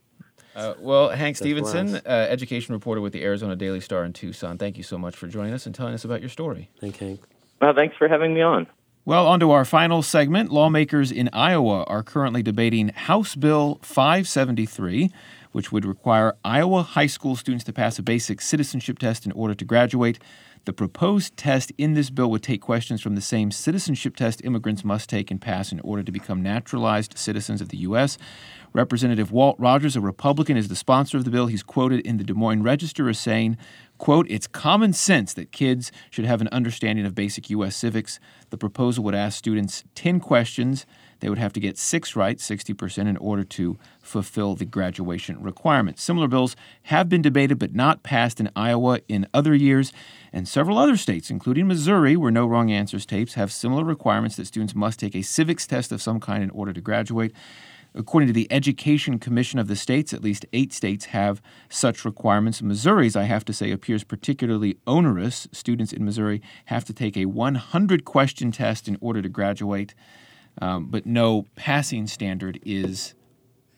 Uh, 0.54 0.74
well, 0.78 1.10
Hank 1.10 1.36
Stevenson, 1.36 1.96
uh, 1.96 2.26
education 2.28 2.74
reporter 2.74 3.00
with 3.00 3.12
the 3.12 3.22
Arizona 3.22 3.56
Daily 3.56 3.80
Star 3.80 4.04
in 4.04 4.12
Tucson, 4.12 4.58
thank 4.58 4.76
you 4.76 4.82
so 4.82 4.98
much 4.98 5.16
for 5.16 5.26
joining 5.26 5.52
us 5.52 5.66
and 5.66 5.74
telling 5.74 5.94
us 5.94 6.04
about 6.04 6.20
your 6.20 6.28
story. 6.28 6.68
Thank 6.80 7.00
you, 7.00 7.06
Hank. 7.08 7.20
Well, 7.60 7.74
thanks 7.74 7.96
for 7.96 8.08
having 8.08 8.34
me 8.34 8.42
on. 8.42 8.66
Well, 9.04 9.26
on 9.26 9.40
to 9.40 9.50
our 9.50 9.64
final 9.64 10.02
segment. 10.02 10.52
Lawmakers 10.52 11.10
in 11.10 11.28
Iowa 11.32 11.84
are 11.84 12.02
currently 12.02 12.42
debating 12.42 12.88
House 12.90 13.34
Bill 13.34 13.78
573, 13.82 15.10
which 15.52 15.70
would 15.70 15.84
require 15.84 16.36
Iowa 16.44 16.82
high 16.82 17.06
school 17.06 17.36
students 17.36 17.64
to 17.64 17.72
pass 17.72 17.98
a 17.98 18.02
basic 18.02 18.40
citizenship 18.40 18.98
test 18.98 19.24
in 19.24 19.32
order 19.32 19.54
to 19.54 19.64
graduate. 19.64 20.18
The 20.64 20.72
proposed 20.72 21.36
test 21.36 21.72
in 21.76 21.94
this 21.94 22.08
bill 22.08 22.30
would 22.30 22.42
take 22.42 22.60
questions 22.60 23.00
from 23.00 23.16
the 23.16 23.20
same 23.20 23.50
citizenship 23.50 24.14
test 24.14 24.44
immigrants 24.44 24.84
must 24.84 25.08
take 25.08 25.30
and 25.30 25.40
pass 25.40 25.72
in 25.72 25.80
order 25.80 26.04
to 26.04 26.12
become 26.12 26.40
naturalized 26.40 27.18
citizens 27.18 27.60
of 27.60 27.70
the 27.70 27.78
U.S. 27.78 28.16
Representative 28.72 29.32
Walt 29.32 29.56
Rogers, 29.58 29.96
a 29.96 30.00
Republican, 30.00 30.56
is 30.56 30.68
the 30.68 30.76
sponsor 30.76 31.16
of 31.18 31.24
the 31.24 31.32
bill. 31.32 31.46
He's 31.46 31.64
quoted 31.64 32.06
in 32.06 32.16
the 32.16 32.24
Des 32.24 32.32
Moines 32.32 32.62
Register 32.62 33.08
as 33.08 33.18
saying, 33.18 33.58
quote, 33.98 34.26
it's 34.30 34.46
common 34.46 34.92
sense 34.92 35.34
that 35.34 35.50
kids 35.50 35.90
should 36.10 36.26
have 36.26 36.40
an 36.40 36.48
understanding 36.52 37.04
of 37.04 37.14
basic 37.14 37.50
U.S. 37.50 37.74
civics. 37.74 38.20
The 38.50 38.56
proposal 38.56 39.02
would 39.04 39.16
ask 39.16 39.36
students 39.36 39.82
10 39.96 40.20
questions. 40.20 40.86
They 41.22 41.28
would 41.28 41.38
have 41.38 41.52
to 41.52 41.60
get 41.60 41.78
six 41.78 42.16
right, 42.16 42.36
60%, 42.36 43.06
in 43.06 43.16
order 43.16 43.44
to 43.44 43.78
fulfill 44.00 44.56
the 44.56 44.64
graduation 44.64 45.40
requirement. 45.40 46.00
Similar 46.00 46.26
bills 46.26 46.56
have 46.84 47.08
been 47.08 47.22
debated 47.22 47.60
but 47.60 47.76
not 47.76 48.02
passed 48.02 48.40
in 48.40 48.50
Iowa 48.56 48.98
in 49.06 49.28
other 49.32 49.54
years. 49.54 49.92
And 50.32 50.48
several 50.48 50.78
other 50.78 50.96
states, 50.96 51.30
including 51.30 51.68
Missouri, 51.68 52.16
where 52.16 52.32
no 52.32 52.44
wrong 52.44 52.72
answers 52.72 53.06
tapes, 53.06 53.34
have 53.34 53.52
similar 53.52 53.84
requirements 53.84 54.34
that 54.34 54.48
students 54.48 54.74
must 54.74 54.98
take 54.98 55.14
a 55.14 55.22
civics 55.22 55.64
test 55.64 55.92
of 55.92 56.02
some 56.02 56.18
kind 56.18 56.42
in 56.42 56.50
order 56.50 56.72
to 56.72 56.80
graduate. 56.80 57.32
According 57.94 58.26
to 58.26 58.32
the 58.32 58.50
Education 58.50 59.20
Commission 59.20 59.60
of 59.60 59.68
the 59.68 59.76
states, 59.76 60.12
at 60.12 60.24
least 60.24 60.46
eight 60.52 60.72
states 60.72 61.04
have 61.06 61.40
such 61.68 62.04
requirements. 62.04 62.62
Missouri's, 62.62 63.14
I 63.14 63.24
have 63.24 63.44
to 63.44 63.52
say, 63.52 63.70
appears 63.70 64.02
particularly 64.02 64.78
onerous. 64.88 65.46
Students 65.52 65.92
in 65.92 66.04
Missouri 66.04 66.42
have 66.64 66.84
to 66.86 66.92
take 66.92 67.16
a 67.16 67.26
100 67.26 68.04
question 68.04 68.50
test 68.50 68.88
in 68.88 68.96
order 69.00 69.22
to 69.22 69.28
graduate, 69.28 69.94
um, 70.60 70.86
but 70.86 71.06
no 71.06 71.46
passing 71.56 72.06
standard 72.06 72.60
is 72.64 73.14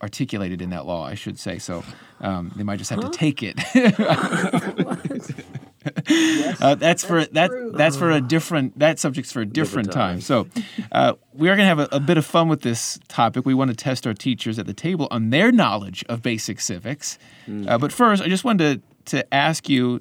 articulated 0.04 0.60
in 0.60 0.70
that 0.70 0.84
law, 0.84 1.06
I 1.06 1.14
should 1.14 1.38
say. 1.38 1.58
So 1.58 1.82
um, 2.20 2.52
they 2.56 2.62
might 2.62 2.78
just 2.78 2.90
have 2.90 3.00
to 3.00 3.10
take 3.10 3.42
it. 3.42 3.58
uh, 6.60 6.74
that's 6.74 7.04
for 7.04 7.24
that. 7.24 7.50
That's 7.74 7.96
for 7.96 8.10
a 8.10 8.20
different. 8.20 8.78
That 8.78 8.98
subject's 8.98 9.32
for 9.32 9.40
a 9.40 9.46
different, 9.46 9.92
time. 9.92 10.16
time. 10.16 10.20
So 10.20 10.46
uh, 10.92 11.14
we 11.32 11.48
are 11.48 11.56
going 11.56 11.68
to 11.68 11.76
have 11.76 11.80
a, 11.80 11.88
a 11.92 12.00
bit 12.00 12.18
of 12.18 12.26
fun 12.26 12.48
with 12.48 12.60
this 12.60 12.98
topic. 13.08 13.46
We 13.46 13.54
want 13.54 13.70
to 13.70 13.76
test 13.76 14.06
our 14.06 14.14
teachers 14.14 14.58
at 14.58 14.66
the 14.66 14.74
table 14.74 15.08
on 15.10 15.30
their 15.30 15.50
knowledge 15.50 16.04
of 16.08 16.22
basic 16.22 16.60
civics. 16.60 17.18
Uh, 17.66 17.78
but 17.78 17.92
first, 17.92 18.22
I 18.22 18.28
just 18.28 18.44
wanted 18.44 18.82
to 19.06 19.16
to 19.16 19.34
ask 19.34 19.68
you. 19.68 20.00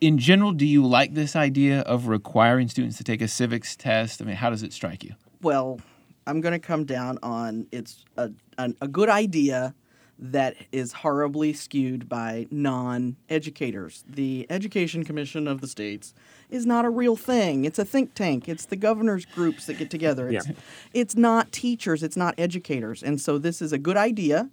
In 0.00 0.16
general, 0.16 0.52
do 0.52 0.64
you 0.64 0.86
like 0.86 1.14
this 1.14 1.34
idea 1.34 1.80
of 1.80 2.06
requiring 2.06 2.68
students 2.68 2.98
to 2.98 3.04
take 3.04 3.20
a 3.20 3.26
civics 3.26 3.74
test? 3.74 4.22
I 4.22 4.24
mean, 4.24 4.36
how 4.36 4.48
does 4.48 4.62
it 4.62 4.72
strike 4.72 5.02
you? 5.02 5.16
Well, 5.40 5.80
I'm 6.26 6.40
going 6.40 6.52
to 6.52 6.58
come 6.58 6.84
down 6.84 7.18
on 7.22 7.66
it's 7.72 8.04
a, 8.16 8.30
an, 8.58 8.76
a 8.80 8.88
good 8.88 9.08
idea 9.08 9.74
that 10.18 10.54
is 10.70 10.92
horribly 10.92 11.52
skewed 11.52 12.08
by 12.08 12.46
non 12.50 13.16
educators. 13.28 14.04
The 14.08 14.46
Education 14.50 15.04
Commission 15.04 15.48
of 15.48 15.60
the 15.60 15.66
states 15.66 16.14
is 16.48 16.64
not 16.64 16.84
a 16.84 16.90
real 16.90 17.16
thing. 17.16 17.64
It's 17.64 17.78
a 17.78 17.84
think 17.84 18.14
tank. 18.14 18.48
It's 18.48 18.66
the 18.66 18.76
governors' 18.76 19.24
groups 19.24 19.66
that 19.66 19.78
get 19.78 19.90
together. 19.90 20.28
It's, 20.30 20.46
Yeah. 20.46 20.54
it's 20.94 21.16
not 21.16 21.50
teachers, 21.50 22.02
it's 22.04 22.16
not 22.16 22.34
educators. 22.38 23.02
And 23.02 23.20
so 23.20 23.36
this 23.38 23.60
is 23.60 23.72
a 23.72 23.78
good 23.78 23.96
idea. 23.96 24.50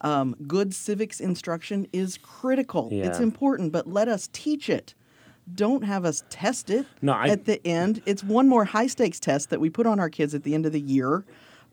Um, 0.00 0.34
good 0.46 0.74
civics 0.74 1.20
instruction 1.20 1.86
is 1.92 2.18
critical. 2.18 2.88
yeah. 2.90 3.06
It's 3.06 3.20
important, 3.20 3.72
but 3.72 3.86
let 3.86 4.08
us 4.08 4.28
teach 4.32 4.68
it. 4.68 4.94
Don't 5.54 5.84
have 5.84 6.04
us 6.04 6.24
test 6.28 6.70
it 6.70 6.86
No, 7.02 7.12
I- 7.12 7.28
at 7.28 7.44
the 7.44 7.64
end. 7.66 8.02
It's 8.06 8.24
one 8.24 8.48
more 8.48 8.64
high 8.64 8.86
stakes 8.88 9.20
test 9.20 9.50
that 9.50 9.60
we 9.60 9.70
put 9.70 9.86
on 9.86 10.00
our 10.00 10.10
kids 10.10 10.34
at 10.34 10.42
the 10.42 10.54
end 10.54 10.66
of 10.66 10.72
the 10.72 10.80
year. 10.80 11.24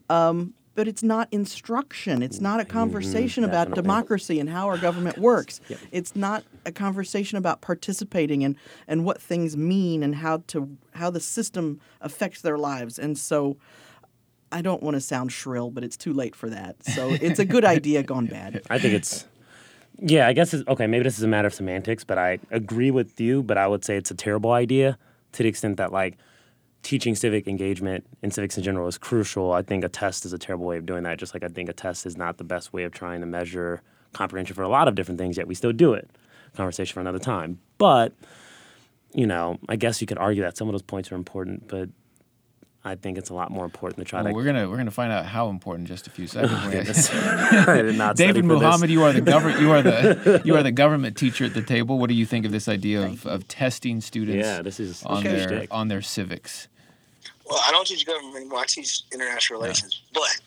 Um, 0.08 0.54
but 0.74 0.88
it's 0.88 1.02
not 1.02 1.28
instruction. 1.30 2.22
It's 2.22 2.40
not 2.40 2.58
a 2.58 2.64
conversation 2.64 3.44
about 3.44 3.74
democracy 3.74 4.40
and 4.40 4.50
how 4.50 4.66
our 4.66 4.76
government 4.76 5.18
works. 5.18 5.60
It's 5.92 6.16
not 6.16 6.42
a 6.66 6.72
conversation 6.72 7.38
about 7.38 7.60
participating 7.60 8.42
and, 8.44 8.56
and 8.88 9.04
what 9.04 9.22
things 9.22 9.56
mean 9.56 10.02
and 10.02 10.16
how 10.16 10.38
to 10.48 10.76
how 10.94 11.10
the 11.10 11.20
system 11.20 11.80
affects 12.00 12.40
their 12.40 12.58
lives. 12.58 12.98
And 12.98 13.16
so 13.16 13.56
I 14.50 14.62
don't 14.62 14.82
want 14.82 14.94
to 14.94 15.00
sound 15.00 15.32
shrill, 15.32 15.70
but 15.70 15.84
it's 15.84 15.96
too 15.96 16.12
late 16.12 16.34
for 16.34 16.50
that. 16.50 16.84
So 16.84 17.10
it's 17.10 17.38
a 17.38 17.44
good 17.44 17.64
idea 17.64 18.02
gone 18.02 18.26
bad. 18.26 18.62
I 18.70 18.78
think 18.78 18.94
it's. 18.94 19.26
Yeah, 19.98 20.26
I 20.26 20.32
guess 20.32 20.52
it's 20.52 20.66
okay. 20.68 20.86
Maybe 20.86 21.04
this 21.04 21.18
is 21.18 21.24
a 21.24 21.28
matter 21.28 21.46
of 21.46 21.54
semantics, 21.54 22.04
but 22.04 22.18
I 22.18 22.38
agree 22.50 22.90
with 22.90 23.20
you. 23.20 23.42
But 23.42 23.58
I 23.58 23.66
would 23.66 23.84
say 23.84 23.96
it's 23.96 24.10
a 24.10 24.14
terrible 24.14 24.52
idea 24.52 24.98
to 25.32 25.42
the 25.42 25.48
extent 25.48 25.76
that 25.76 25.92
like 25.92 26.16
teaching 26.82 27.14
civic 27.14 27.46
engagement 27.46 28.04
and 28.22 28.32
civics 28.32 28.56
in 28.58 28.62
general 28.62 28.88
is 28.88 28.98
crucial. 28.98 29.52
I 29.52 29.62
think 29.62 29.84
a 29.84 29.88
test 29.88 30.24
is 30.24 30.32
a 30.32 30.38
terrible 30.38 30.66
way 30.66 30.76
of 30.76 30.86
doing 30.86 31.04
that. 31.04 31.18
Just 31.18 31.34
like 31.34 31.44
I 31.44 31.48
think 31.48 31.68
a 31.68 31.72
test 31.72 32.06
is 32.06 32.16
not 32.16 32.38
the 32.38 32.44
best 32.44 32.72
way 32.72 32.84
of 32.84 32.92
trying 32.92 33.20
to 33.20 33.26
measure 33.26 33.82
comprehension 34.12 34.54
for 34.54 34.62
a 34.62 34.68
lot 34.68 34.88
of 34.88 34.94
different 34.94 35.18
things. 35.18 35.36
Yet 35.36 35.46
we 35.46 35.54
still 35.54 35.72
do 35.72 35.94
it. 35.94 36.10
Conversation 36.54 36.92
for 36.92 37.00
another 37.00 37.18
time. 37.18 37.60
But 37.78 38.12
you 39.12 39.26
know, 39.26 39.58
I 39.68 39.76
guess 39.76 40.00
you 40.00 40.06
could 40.08 40.18
argue 40.18 40.42
that 40.42 40.56
some 40.56 40.68
of 40.68 40.72
those 40.72 40.82
points 40.82 41.12
are 41.12 41.14
important, 41.14 41.68
but 41.68 41.88
I 42.86 42.96
think 42.96 43.16
it's 43.16 43.30
a 43.30 43.34
lot 43.34 43.50
more 43.50 43.64
important 43.64 43.98
to 43.98 44.04
try 44.04 44.20
Well, 44.20 44.32
to. 44.32 44.36
we're 44.36 44.44
gonna 44.44 44.68
we're 44.68 44.76
gonna 44.76 44.90
find 44.90 45.10
out 45.10 45.24
how 45.24 45.48
important 45.48 45.88
in 45.88 45.94
just 45.94 46.06
a 46.06 46.10
few 46.10 46.26
seconds. 46.26 47.08
I 47.14 47.80
did 47.82 47.96
not 47.96 48.16
David. 48.16 48.44
Muhammad, 48.44 48.90
you 48.90 49.02
are 49.04 49.12
the 49.12 49.22
government 49.22 49.60
you 49.60 49.70
are 49.72 49.80
the 49.82 50.42
you 50.44 50.54
are 50.54 50.62
the 50.62 50.70
government 50.72 51.16
teacher 51.16 51.44
at 51.46 51.54
the 51.54 51.62
table. 51.62 51.98
What 51.98 52.08
do 52.08 52.14
you 52.14 52.26
think 52.26 52.44
of 52.44 52.52
this 52.52 52.68
idea 52.68 53.02
of, 53.06 53.24
of 53.26 53.48
testing 53.48 54.00
students 54.02 54.46
Yeah, 54.46 54.60
this 54.60 54.78
is 54.80 55.02
on 55.04 55.24
this 55.24 55.32
is 55.32 55.46
their 55.46 55.58
shtick. 55.60 55.68
on 55.72 55.88
their 55.88 56.02
civics? 56.02 56.68
Well, 57.48 57.60
I 57.66 57.70
don't 57.72 57.86
teach 57.86 58.04
government 58.06 58.36
anymore. 58.36 58.58
I 58.60 58.64
teach 58.66 59.02
international 59.12 59.60
relations, 59.60 60.02
but 60.12 60.40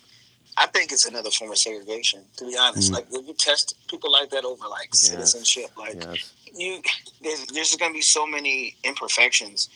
I 0.58 0.68
think 0.68 0.92
it's 0.92 1.06
another 1.06 1.30
form 1.32 1.52
of 1.52 1.58
segregation. 1.58 2.22
To 2.38 2.46
be 2.46 2.56
honest, 2.58 2.92
like 2.92 3.06
if 3.12 3.28
you 3.28 3.34
test 3.34 3.76
people 3.88 4.12
like 4.12 4.30
that 4.32 4.46
over 4.46 4.68
like 4.68 4.94
citizenship, 4.94 5.70
like 5.78 5.96
Yes. 6.04 6.34
you, 6.56 6.82
there's, 7.22 7.46
there's 7.48 7.76
going 7.76 7.92
to 7.92 7.96
be 7.96 8.02
so 8.02 8.26
many 8.28 8.76
imperfections 8.84 9.70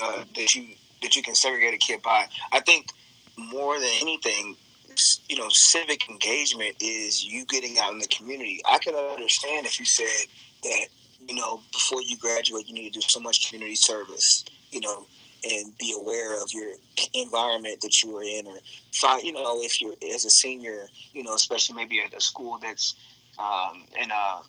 uh, 0.00 0.24
that 0.36 0.54
you 0.54 0.64
that 1.02 1.16
you 1.16 1.22
can 1.22 1.34
segregate 1.34 1.74
a 1.74 1.78
kid 1.78 2.02
by. 2.02 2.26
I 2.52 2.60
think 2.60 2.88
more 3.36 3.78
than 3.78 3.90
anything, 4.00 4.56
you 5.28 5.38
know, 5.38 5.48
civic 5.48 6.08
engagement 6.08 6.76
is 6.80 7.24
you 7.24 7.44
getting 7.46 7.78
out 7.78 7.92
in 7.92 7.98
the 7.98 8.08
community. 8.08 8.60
I 8.70 8.78
can 8.78 8.94
understand 8.94 9.66
if 9.66 9.78
you 9.78 9.86
said 9.86 10.28
that, 10.62 10.86
you 11.28 11.34
know, 11.34 11.60
before 11.72 12.02
you 12.02 12.16
graduate, 12.16 12.68
you 12.68 12.74
need 12.74 12.92
to 12.92 13.00
do 13.00 13.06
so 13.06 13.20
much 13.20 13.48
community 13.48 13.76
service, 13.76 14.44
you 14.70 14.80
know, 14.80 15.06
and 15.44 15.76
be 15.78 15.94
aware 15.98 16.40
of 16.40 16.52
your 16.52 16.72
environment 17.14 17.80
that 17.80 18.02
you 18.02 18.16
are 18.16 18.22
in, 18.22 18.46
or 18.46 18.58
find, 18.92 19.22
you 19.24 19.32
know, 19.32 19.60
if 19.62 19.80
you're 19.80 19.94
as 20.14 20.24
a 20.24 20.30
senior, 20.30 20.86
you 21.12 21.22
know, 21.22 21.34
especially 21.34 21.74
maybe 21.76 22.00
at 22.00 22.14
a 22.14 22.20
school 22.20 22.58
that's 22.60 22.94
um, 23.38 23.84
in 24.00 24.10
a 24.10 24.40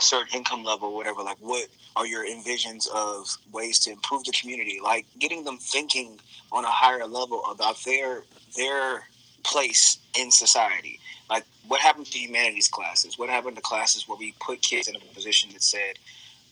certain 0.00 0.38
income 0.38 0.64
level, 0.64 0.94
whatever. 0.94 1.22
Like, 1.22 1.38
what 1.40 1.68
are 1.98 2.06
your 2.06 2.24
envisions 2.24 2.88
of 2.94 3.36
ways 3.52 3.78
to 3.80 3.90
improve 3.90 4.24
the 4.24 4.32
community? 4.32 4.78
Like 4.82 5.04
getting 5.18 5.44
them 5.44 5.58
thinking 5.58 6.18
on 6.52 6.64
a 6.64 6.70
higher 6.70 7.06
level 7.06 7.42
about 7.50 7.82
their 7.84 8.22
their 8.56 9.02
place 9.42 9.98
in 10.18 10.30
society. 10.30 11.00
Like, 11.28 11.44
what 11.66 11.80
happened 11.80 12.06
to 12.06 12.18
humanities 12.18 12.68
classes? 12.68 13.18
What 13.18 13.28
happened 13.28 13.56
to 13.56 13.62
classes 13.62 14.08
where 14.08 14.16
we 14.16 14.34
put 14.40 14.62
kids 14.62 14.88
in 14.88 14.96
a 14.96 15.00
position 15.14 15.50
that 15.52 15.62
said, 15.62 15.98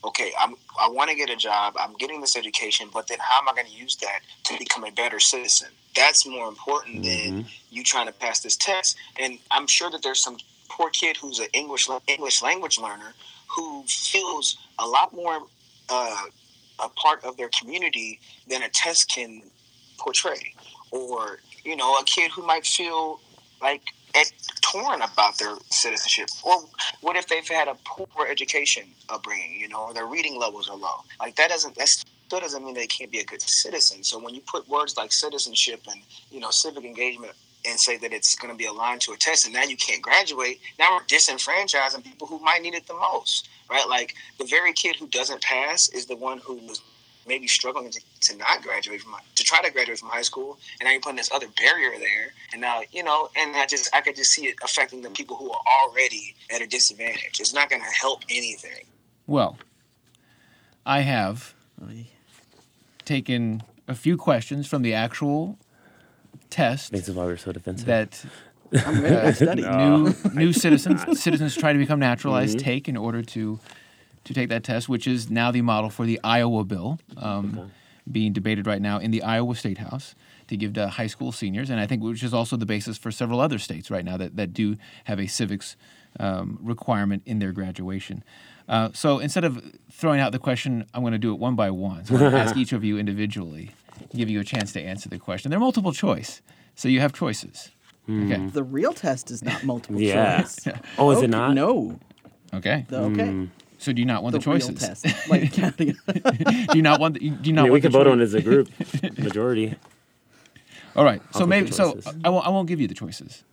okay, 0.05 0.33
I'm, 0.39 0.55
I 0.81 0.89
want 0.89 1.11
to 1.11 1.17
get 1.17 1.31
a 1.31 1.37
job. 1.37 1.75
I'm 1.79 1.95
getting 1.95 2.21
this 2.21 2.37
education, 2.37 2.89
but 2.93 3.09
then 3.09 3.19
how 3.21 3.39
am 3.41 3.49
I 3.49 3.55
going 3.55 3.67
to 3.67 3.73
use 3.73 3.97
that 3.97 4.21
to 4.45 4.59
become 4.59 4.85
a 4.85 4.91
better 4.91 5.19
citizen? 5.21 5.69
That's 5.95 6.27
more 6.27 6.49
important 6.49 7.05
than 7.05 7.33
mm-hmm. 7.33 7.49
you 7.71 7.83
trying 7.83 8.07
to 8.07 8.13
pass 8.13 8.41
this 8.41 8.57
test. 8.57 8.97
And 9.19 9.39
I'm 9.51 9.67
sure 9.67 9.91
that 9.91 10.03
there's 10.03 10.23
some 10.23 10.37
poor 10.69 10.91
kid 10.91 11.17
who's 11.17 11.39
an 11.39 11.47
English 11.55 11.89
English 12.07 12.43
language 12.43 12.79
learner 12.79 13.15
who 13.57 13.83
feels 13.87 14.59
a 14.79 14.87
lot 14.87 15.15
more 15.15 15.41
uh, 15.89 16.23
a 16.79 16.89
part 16.91 17.25
of 17.25 17.37
their 17.37 17.49
community 17.59 18.21
than 18.49 18.63
a 18.63 18.69
test 18.69 19.11
can 19.11 19.43
portray. 19.99 20.55
Or, 20.91 21.39
you 21.65 21.75
know, 21.75 21.97
a 21.97 22.05
kid 22.05 22.31
who 22.31 22.47
might 22.47 22.67
feel 22.67 23.21
like 23.63 23.83
at, 24.15 24.31
torn 24.61 25.01
about 25.03 25.39
their 25.39 25.57
citizenship. 25.71 26.29
Or 26.45 26.65
what 27.01 27.17
if 27.17 27.27
they've 27.29 27.49
had 27.49 27.69
a 27.69 27.77
poor 27.85 28.27
education 28.29 28.85
upbringing, 29.09 29.59
you 29.59 29.69
know, 29.69 29.87
or 29.87 29.95
their 29.95 30.07
reading 30.07 30.39
levels 30.39 30.69
are 30.69 30.77
low? 30.77 31.05
Like 31.19 31.37
that 31.37 31.49
doesn't 31.49 31.77
that 31.77 31.89
still 31.89 32.41
doesn't 32.41 32.65
mean 32.65 32.75
they 32.75 32.87
can't 32.87 33.11
be 33.11 33.21
a 33.21 33.25
good 33.25 33.43
citizen. 33.43 34.03
So 34.05 34.19
when 34.19 34.35
you 34.35 34.41
put 34.41 34.69
words 34.69 34.97
like 34.97 35.13
citizenship 35.13 35.83
and, 35.91 36.01
you 36.31 36.41
know, 36.41 36.51
civic 36.51 36.85
engagement 36.85 37.33
and 37.67 37.79
say 37.79 37.97
that 37.97 38.13
it's 38.13 38.35
going 38.35 38.53
to 38.53 38.57
be 38.57 38.67
aligned 38.67 39.01
to 39.03 39.13
a 39.13 39.17
test 39.17 39.45
and 39.45 39.55
now 39.55 39.63
you 39.63 39.77
can't 39.77 40.03
graduate. 40.03 40.61
Now 40.79 40.97
we're 40.97 41.05
disenfranchising 41.05 42.05
people 42.05 42.27
who 42.27 42.39
might 42.41 42.63
need 42.63 42.75
it 42.75 42.87
the 42.87 42.95
most 42.95 43.49
right? 43.71 43.89
Like 43.89 44.15
the 44.39 44.45
very 44.45 44.73
kid 44.73 44.97
who 44.97 45.07
doesn't 45.09 45.43
pass 45.43 45.89
is 45.89 46.07
the 46.07 46.17
one 46.17 46.39
who 46.39 46.55
was 46.55 46.81
maybe 47.27 47.49
struggling 47.49 47.91
to, 47.91 48.01
to 48.21 48.37
not 48.37 48.63
graduate 48.63 49.03
from 49.03 49.15
to 49.35 49.43
try 49.43 49.61
to 49.61 49.73
graduate 49.73 49.99
from 49.99 50.09
high 50.09 50.23
school 50.23 50.59
and 50.79 50.87
now 50.87 50.93
you're 50.93 51.01
putting 51.01 51.17
this 51.17 51.31
other 51.33 51.49
barrier 51.59 51.99
there. 51.99 52.33
And 52.53 52.61
now 52.61 52.83
you 52.93 53.03
know 53.03 53.29
and 53.37 53.57
i 53.57 53.67
just 53.67 53.95
i 53.95 54.01
could 54.01 54.17
just 54.17 54.31
see 54.31 54.47
it 54.47 54.57
affecting 54.63 55.03
the 55.03 55.11
people 55.11 55.37
who 55.37 55.51
are 55.51 55.61
already 55.83 56.35
at 56.55 56.63
a 56.63 56.67
disadvantage. 56.67 57.41
It's 57.41 57.53
not 57.53 57.69
going 57.69 57.83
to 57.83 57.89
help 57.89 58.23
anything. 58.31 58.87
Well, 59.27 59.59
I 60.85 61.01
have 61.01 61.55
taken 63.05 63.63
a 63.89 63.95
few 63.95 64.17
questions 64.17 64.69
from 64.69 64.83
the 64.83 64.95
actual 64.95 65.59
test 66.51 66.93
This 66.93 67.09
is 67.09 67.15
why 67.15 67.25
we're 67.25 67.37
so 67.37 67.53
defensive. 67.53 67.87
that 67.87 68.25
I'm 68.85 69.01
ready 69.01 69.15
to 69.15 69.35
study. 69.35 69.63
new 69.63 70.15
new 70.35 70.53
citizens 70.53 71.21
citizens 71.21 71.55
try 71.57 71.73
to 71.73 71.79
become 71.79 72.01
naturalized 72.01 72.59
take 72.59 72.89
in 72.89 72.97
order 72.97 73.23
to 73.23 73.61
to 74.25 74.35
take 74.35 74.49
that 74.49 74.65
test, 74.65 74.89
which 74.89 75.07
is 75.07 75.31
now 75.31 75.53
the 75.53 75.63
model 75.63 75.89
for 75.89 76.05
the 76.05 76.19
Iowa 76.25 76.65
bill 76.65 76.99
um, 77.17 77.71
being 78.11 78.33
debated 78.33 78.67
right 78.67 78.83
now 78.83 78.99
in 78.99 79.13
the 79.13 79.23
Iowa 79.23 79.55
State 79.55 79.79
House 79.79 80.17
to 80.49 80.57
give 80.57 80.73
to 80.75 80.89
high 80.89 81.07
school 81.07 81.31
seniors, 81.33 81.71
and 81.71 81.79
I 81.81 81.87
think 81.87 82.03
which 82.03 82.23
is 82.23 82.35
also 82.35 82.57
the 82.57 82.67
basis 82.67 82.99
for 82.99 83.11
several 83.13 83.41
other 83.41 83.59
states 83.59 83.91
right 83.91 84.05
now 84.05 84.17
that, 84.17 84.37
that 84.37 84.53
do 84.53 84.77
have 85.05 85.21
a 85.21 85.27
civics 85.27 85.77
um, 86.19 86.59
requirement 86.63 87.23
in 87.25 87.39
their 87.39 87.53
graduation. 87.53 88.25
Uh, 88.69 88.91
so 88.93 89.19
instead 89.21 89.45
of 89.45 89.63
throwing 89.93 90.21
out 90.21 90.33
the 90.33 90.39
question, 90.39 90.87
I'm 90.93 91.03
going 91.03 91.13
to 91.13 91.19
do 91.19 91.33
it 91.33 91.39
one 91.39 91.55
by 91.55 91.71
one. 91.71 92.05
So 92.05 92.15
I'm 92.15 92.21
going 92.21 92.33
to 92.33 92.39
ask 92.39 92.57
each 92.57 92.73
of 92.73 92.83
you 92.85 92.99
individually, 92.99 93.71
give 94.15 94.29
you 94.29 94.41
a 94.41 94.45
chance 94.45 94.73
to 94.73 94.81
answer 94.83 95.09
the 95.09 95.19
question. 95.19 95.51
They're 95.51 95.61
multiple 95.61 95.93
choice, 95.93 96.43
so 96.75 96.89
you 96.89 97.01
have 97.01 97.13
choices. 97.13 97.71
Okay. 98.09 98.47
The 98.47 98.63
real 98.63 98.93
test 98.93 99.31
is 99.31 99.43
not 99.43 99.65
multiple 99.65 100.01
yeah. 100.01 100.43
choice. 100.43 100.69
Oh, 100.99 101.11
is 101.11 101.19
Okay, 101.19 101.25
it 101.27 101.31
not? 101.31 101.55
No. 101.55 101.99
Okay. 102.55 102.87
The- 102.89 102.99
okay. 103.03 103.49
So 103.79 103.93
do 103.93 104.01
you 104.01 104.07
not 104.07 104.23
want 104.23 104.33
The, 104.33 104.39
the, 104.39 104.51
real 104.51 104.59
choices? 104.59 104.81
test. 105.01 105.29
Like 105.29 105.53
counting. 105.53 105.97
do 106.07 106.77
you 106.77 106.83
not 106.83 106.99
want? 106.99 107.15
The, 107.15 107.21
do 107.31 107.51
you 107.51 107.53
I 107.53 107.57
not 107.57 107.63
mean, 107.65 107.65
we 107.65 107.71
want 107.73 107.83
could 107.83 107.93
the 107.93 107.99
vote 107.99 108.05
choi- 108.05 108.11
on 108.13 108.21
it 108.21 108.25
as 108.25 108.35
a 108.35 108.41
group, 108.43 108.71
majority. 109.19 109.75
All 110.97 111.05
right. 111.05 111.21
So 111.35 111.47
maybe 111.47 111.71
so. 111.71 111.99
I 112.25 112.31
won't. 112.31 112.47
I 112.47 112.49
won't 112.51 112.69
give 112.69 112.81
you 112.81 112.89
the 112.89 112.95
choices. 112.95 113.45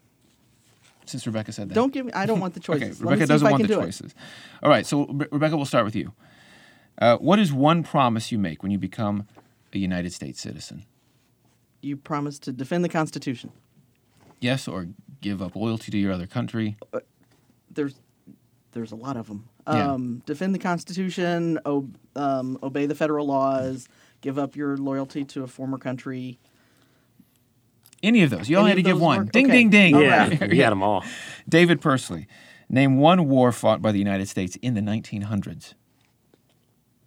Since 1.06 1.28
Rebecca 1.28 1.52
said 1.52 1.70
that. 1.70 1.76
don't 1.76 1.94
give 1.94 2.06
me. 2.06 2.14
I 2.14 2.26
don't 2.26 2.40
want 2.40 2.54
the 2.54 2.60
choices. 2.60 3.02
Okay. 3.02 3.10
Rebecca 3.10 3.28
doesn't 3.28 3.50
want 3.50 3.62
the 3.62 3.68
do 3.68 3.80
it. 3.80 3.84
choices. 3.84 4.16
All 4.62 4.70
right. 4.70 4.86
So 4.86 5.06
Re- 5.08 5.28
Rebecca, 5.32 5.56
we'll 5.58 5.66
start 5.66 5.86
with 5.86 5.96
you. 5.96 6.14
Uh, 7.00 7.18
what 7.18 7.40
is 7.40 7.52
one 7.52 7.84
promise 7.84 8.32
you 8.32 8.38
make 8.40 8.62
when 8.64 8.72
you 8.72 8.78
become 8.78 9.28
a 9.74 9.78
United 9.78 10.14
States 10.14 10.40
citizen? 10.40 10.86
You 11.82 11.98
promise 11.98 12.40
to 12.40 12.52
defend 12.54 12.86
the 12.86 12.90
Constitution. 12.90 13.52
Yes, 14.40 14.68
or 14.68 14.88
give 15.22 15.42
up 15.42 15.56
loyalty 15.56 15.92
to 15.92 15.98
your 15.98 16.12
other 16.14 16.28
country. 16.28 16.78
There's 17.72 17.96
there's 18.72 18.92
a 18.92 18.96
lot 18.96 19.18
of 19.18 19.28
them. 19.28 19.50
Yeah. 19.68 19.92
Um, 19.94 20.22
defend 20.26 20.54
the 20.56 20.60
Constitution. 20.60 21.60
O- 21.66 21.90
um, 22.16 22.60
obey 22.64 22.86
the 22.86 22.96
federal 22.96 23.26
laws. 23.28 23.88
Give 24.22 24.38
up 24.40 24.56
your 24.56 24.78
loyalty 24.78 25.26
to 25.26 25.44
a 25.44 25.48
former 25.48 25.78
country. 25.78 26.40
Any 28.04 28.22
of 28.24 28.30
those. 28.30 28.50
You 28.50 28.58
only 28.58 28.72
Any 28.72 28.82
had 28.82 28.86
to 28.86 28.92
give 28.92 29.00
one. 29.02 29.20
work? 29.22 29.32
Ding, 29.32 29.46
Okay. 29.46 29.54
ding, 29.56 29.70
ding. 29.70 29.96
All 29.96 30.02
yeah, 30.04 30.28
right. 30.28 30.50
we 30.50 30.58
got 30.58 30.70
them 30.72 30.84
all. 30.84 31.04
David 31.50 31.82
Persley, 31.82 32.28
name 32.70 32.98
one 32.98 33.28
war 33.30 33.52
fought 33.52 33.82
by 33.82 33.92
the 33.94 33.98
United 34.00 34.28
States 34.28 34.58
in 34.62 34.74
the 34.76 34.82
1900s. 34.82 35.74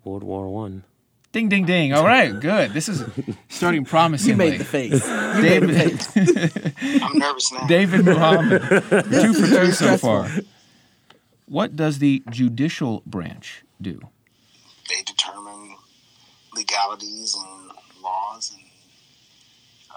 World 0.04 0.22
War 0.24 0.48
One. 0.48 0.85
Ding, 1.32 1.48
ding, 1.50 1.66
ding. 1.66 1.92
All 1.92 2.04
right, 2.04 2.38
good. 2.40 2.72
This 2.72 2.88
is 2.88 3.04
starting 3.48 3.85
promisingly. 3.92 4.44
You 4.46 4.50
made 4.52 4.61
the 4.61 4.64
face. 4.64 5.06
You 5.06 5.42
made 5.42 5.62
the 5.62 5.66
David, 5.66 6.02
face. 6.02 7.02
i'm 7.02 7.18
nervous 7.18 7.52
now 7.52 7.66
David 7.66 8.04
Muhammad, 8.06 8.62
two 8.62 9.35
for 9.35 9.46
two 9.46 9.72
so 9.72 9.98
far. 9.98 10.30
What 11.46 11.76
does 11.76 11.98
the 11.98 12.22
judicial 12.30 13.02
branch 13.06 13.64
do? 13.82 14.00
they 14.88 15.02
determine 15.02 15.74
legalities 16.54 17.35
and 17.37 17.72
laws 18.02 18.52
and 18.54 18.62
uh, 19.90 19.94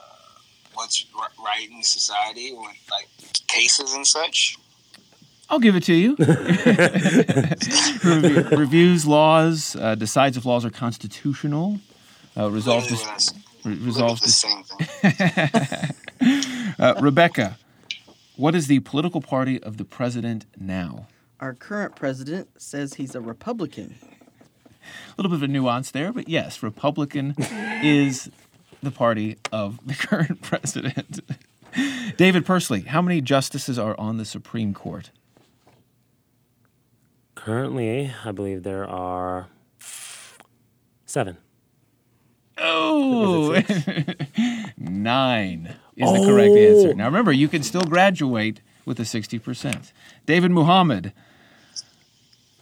what's 0.80 1.06
right 1.44 1.70
in 1.70 1.84
society 1.84 2.54
with 2.54 2.78
like 2.90 3.08
cases 3.48 3.94
and 3.94 4.08
such. 4.08 4.58
I'll 5.50 5.60
give 5.60 5.76
it 5.76 5.84
to 5.84 5.94
you. 5.94 6.16
Review, 8.06 8.44
reviews 8.58 9.06
laws, 9.06 9.76
uh, 9.76 9.96
decides 9.96 10.38
if 10.38 10.46
laws 10.46 10.64
are 10.64 10.70
constitutional, 10.70 11.80
uh, 12.38 12.50
resolves, 12.52 12.88
dis- 12.88 13.02
what 13.02 13.10
I 13.10 13.16
s- 13.16 13.34
re- 13.66 13.72
literally 13.72 13.86
resolves 13.88 14.22
the 14.22 14.28
dis- 14.28 14.38
same 14.38 14.64
thing. 16.22 16.76
uh, 16.80 16.94
Rebecca, 17.02 17.58
what 18.36 18.54
is 18.56 18.68
the 18.68 18.80
political 18.82 19.22
party 19.22 19.62
of 19.62 19.78
the 19.78 19.86
president 19.86 20.46
now? 20.60 21.08
Our 21.40 21.54
current 21.56 21.96
president 21.96 22.62
says 22.62 22.94
he's 22.96 23.16
a 23.16 23.22
Republican. 23.22 23.96
A 24.82 25.14
little 25.18 25.30
bit 25.32 25.38
of 25.38 25.44
a 25.44 25.48
nuance 25.48 25.92
there, 25.92 26.12
but 26.14 26.30
yes, 26.30 26.62
Republican 26.64 27.36
is 27.84 28.30
the 28.82 28.92
party 28.92 29.38
of 29.52 29.80
the 29.86 29.94
current 30.08 30.42
president. 30.42 31.22
David 32.18 32.46
Persley, 32.46 32.86
how 32.88 33.02
many 33.02 33.22
justices 33.22 33.78
are 33.78 34.00
on 34.00 34.18
the 34.18 34.26
Supreme 34.26 34.74
Court? 34.74 35.12
Currently, 37.36 38.14
I 38.26 38.32
believe 38.32 38.64
there 38.64 38.88
are 38.88 39.48
seven. 41.06 41.38
Oh, 42.58 43.52
nine 44.78 45.76
is 45.96 46.12
the 46.12 46.26
correct 46.26 46.52
oh. 46.52 46.58
answer. 46.58 46.94
Now 46.94 47.06
remember, 47.06 47.32
you 47.32 47.48
can 47.48 47.64
still 47.64 47.84
graduate 47.84 48.62
with 48.86 49.00
a 49.00 49.04
60%. 49.04 49.94
David 50.26 50.52
Muhammad, 50.52 51.14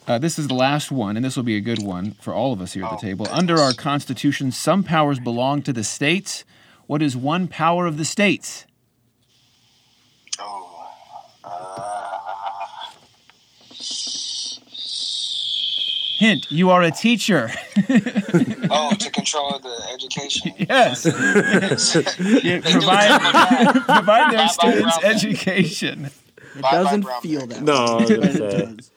uh, 0.08 0.18
this 0.18 0.38
is 0.38 0.48
the 0.48 0.54
last 0.54 0.90
one, 0.90 1.16
and 1.16 1.24
this 1.24 1.36
will 1.36 1.42
be 1.42 1.56
a 1.56 1.60
good 1.60 1.82
one 1.82 2.12
for 2.12 2.32
all 2.32 2.52
of 2.54 2.62
us 2.62 2.72
here 2.72 2.84
at 2.84 2.90
the 2.90 2.96
table. 2.96 3.28
Under 3.30 3.58
our 3.58 3.74
Constitution, 3.74 4.50
some 4.50 4.82
powers 4.82 5.20
belong 5.20 5.60
to 5.62 5.72
the 5.72 5.84
states. 5.84 6.44
What 6.86 7.02
is 7.02 7.14
one 7.14 7.46
power 7.46 7.86
of 7.86 7.98
the 7.98 8.06
states? 8.06 8.64
Oh, 10.38 10.88
uh, 11.44 12.18
Hint, 16.18 16.50
you 16.50 16.70
are 16.70 16.82
a 16.82 16.90
teacher. 16.90 17.50
oh, 18.70 18.94
to 18.98 19.10
control 19.12 19.58
the 19.58 19.88
education. 19.92 20.52
yes. 20.58 21.04
Yeah, 22.42 22.60
provide, 22.62 23.84
provide 23.84 24.32
their 24.32 24.48
students 24.48 24.98
education. 25.04 26.10
It 26.56 26.62
doesn't 26.62 27.06
feel 27.20 27.46
that 27.46 27.62
No, 27.62 27.74
I 27.74 27.96
way, 27.96 28.00
was 28.00 28.10
gonna 28.10 28.20
but 28.20 28.34
it 28.36 28.76
does. 28.76 28.90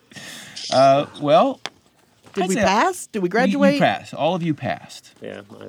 Uh, 0.72 1.06
well, 1.22 1.60
Did 2.34 2.44
I'd 2.44 2.50
we 2.50 2.56
pass? 2.56 3.08
Did 3.08 3.22
we 3.22 3.30
graduate? 3.30 3.76
You 3.76 3.80
passed. 3.80 4.14
All 4.14 4.36
of 4.36 4.44
you 4.44 4.54
passed. 4.54 5.14
Yeah, 5.22 5.42
I, 5.60 5.68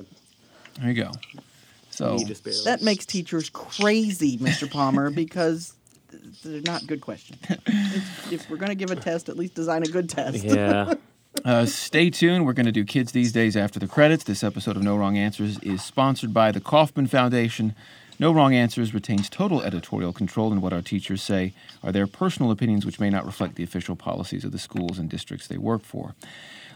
There 0.79 0.91
you 0.91 1.03
go. 1.03 1.11
So 1.89 2.15
me 2.15 2.25
just 2.25 2.43
barely. 2.43 2.63
That 2.65 2.81
makes 2.81 3.05
teachers 3.05 3.49
crazy, 3.49 4.37
Mr. 4.39 4.69
Palmer, 4.69 5.09
because 5.11 5.73
they're 6.43 6.61
not 6.61 6.87
good 6.87 7.01
questions. 7.01 7.39
if, 7.49 8.33
if 8.33 8.49
we're 8.49 8.57
going 8.57 8.69
to 8.69 8.75
give 8.75 8.91
a 8.91 8.95
test, 8.95 9.29
at 9.29 9.37
least 9.37 9.53
design 9.53 9.83
a 9.83 9.87
good 9.87 10.09
test. 10.09 10.43
Yeah. 10.43 10.93
uh, 11.45 11.65
stay 11.65 12.09
tuned. 12.09 12.45
We're 12.45 12.53
going 12.53 12.65
to 12.65 12.71
do 12.71 12.83
Kids 12.83 13.11
These 13.11 13.31
Days 13.31 13.55
after 13.55 13.79
the 13.79 13.87
credits. 13.87 14.23
This 14.23 14.43
episode 14.43 14.75
of 14.75 14.83
No 14.83 14.97
Wrong 14.97 15.17
Answers 15.17 15.59
is 15.59 15.83
sponsored 15.83 16.33
by 16.33 16.51
the 16.51 16.61
Kauffman 16.61 17.07
Foundation. 17.07 17.75
No 18.19 18.31
Wrong 18.31 18.53
Answers 18.53 18.93
retains 18.93 19.29
total 19.29 19.61
editorial 19.63 20.13
control, 20.13 20.51
and 20.51 20.61
what 20.61 20.73
our 20.73 20.81
teachers 20.81 21.23
say 21.23 21.53
are 21.83 21.91
their 21.91 22.07
personal 22.07 22.51
opinions, 22.51 22.85
which 22.85 22.99
may 22.99 23.09
not 23.09 23.25
reflect 23.25 23.55
the 23.55 23.63
official 23.63 23.95
policies 23.95 24.45
of 24.45 24.51
the 24.51 24.59
schools 24.59 24.99
and 24.99 25.09
districts 25.09 25.47
they 25.47 25.57
work 25.57 25.83
for. 25.83 26.15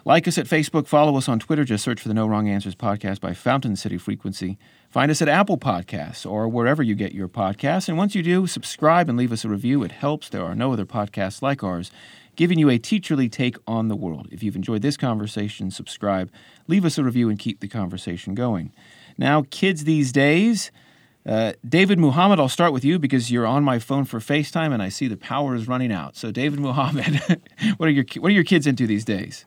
Like 0.04 0.28
us 0.28 0.38
at 0.38 0.46
Facebook, 0.46 0.88
follow 0.88 1.18
us 1.18 1.28
on 1.28 1.38
Twitter. 1.38 1.66
Just 1.66 1.84
search 1.84 2.02
for 2.02 2.08
the 2.08 2.14
No 2.14 2.28
Wrong 2.28 2.48
Answers 2.48 2.76
podcast 2.76 3.20
by 3.20 3.34
Fountain 3.34 3.76
City 3.76 3.98
Frequency. 3.98 4.58
Find 4.90 5.12
us 5.12 5.22
at 5.22 5.28
Apple 5.28 5.58
Podcasts 5.58 6.30
or 6.30 6.48
wherever 6.48 6.82
you 6.82 6.96
get 6.96 7.14
your 7.14 7.28
podcasts. 7.28 7.90
And 7.90 7.98
once 7.98 8.16
you 8.16 8.24
do, 8.24 8.48
subscribe 8.48 9.10
and 9.10 9.18
leave 9.18 9.34
us 9.34 9.44
a 9.44 9.50
review. 9.50 9.84
It 9.84 9.92
helps. 9.92 10.30
There 10.30 10.46
are 10.46 10.56
no 10.56 10.72
other 10.72 10.86
podcasts 10.86 11.42
like 11.42 11.62
ours 11.62 11.92
giving 12.38 12.58
you 12.58 12.70
a 12.70 12.80
teacherly 12.80 13.30
take 13.30 13.58
on 13.68 13.90
the 13.90 13.96
world. 13.96 14.30
If 14.32 14.44
you've 14.44 14.56
enjoyed 14.56 14.82
this 14.82 14.96
conversation, 14.96 15.72
subscribe, 15.72 16.32
leave 16.68 16.86
us 16.86 16.98
a 16.98 17.04
review, 17.04 17.30
and 17.30 17.38
keep 17.38 17.60
the 17.60 17.68
conversation 17.68 18.34
going. 18.34 18.72
Now, 19.18 19.44
kids 19.50 19.84
these 19.84 20.12
days, 20.12 20.72
Uh, 21.28 21.52
David 21.68 22.00
Muhammad, 22.00 22.40
I'll 22.40 22.48
start 22.48 22.72
with 22.72 22.86
you 22.86 22.98
because 22.98 23.30
you're 23.30 23.46
on 23.46 23.64
my 23.64 23.80
phone 23.80 24.06
for 24.06 24.20
FaceTime 24.20 24.74
and 24.74 24.82
I 24.82 24.88
see 24.88 25.10
the 25.10 25.18
power 25.18 25.56
is 25.56 25.68
running 25.68 25.92
out. 25.92 26.16
So, 26.16 26.32
David 26.32 26.60
Muhammad, 26.62 27.22
what 27.78 27.90
are 27.90 27.92
your 27.92 28.06
what 28.20 28.30
are 28.30 28.34
your 28.36 28.46
kids 28.46 28.66
into 28.66 28.88
these 28.88 29.04
days? 29.04 29.44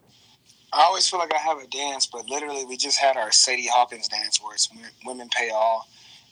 I 0.73 0.83
always 0.83 1.09
feel 1.09 1.19
like 1.19 1.35
I 1.35 1.38
have 1.38 1.59
a 1.59 1.66
dance, 1.66 2.07
but 2.07 2.29
literally 2.29 2.64
we 2.64 2.77
just 2.77 2.99
had 2.99 3.16
our 3.16 3.33
Sadie 3.33 3.66
Hawkins 3.66 4.09
dance 4.09 4.40
where 4.43 4.55
it's 4.55 4.69
women 5.07 5.29
pay 5.31 5.51
all, 5.51 5.88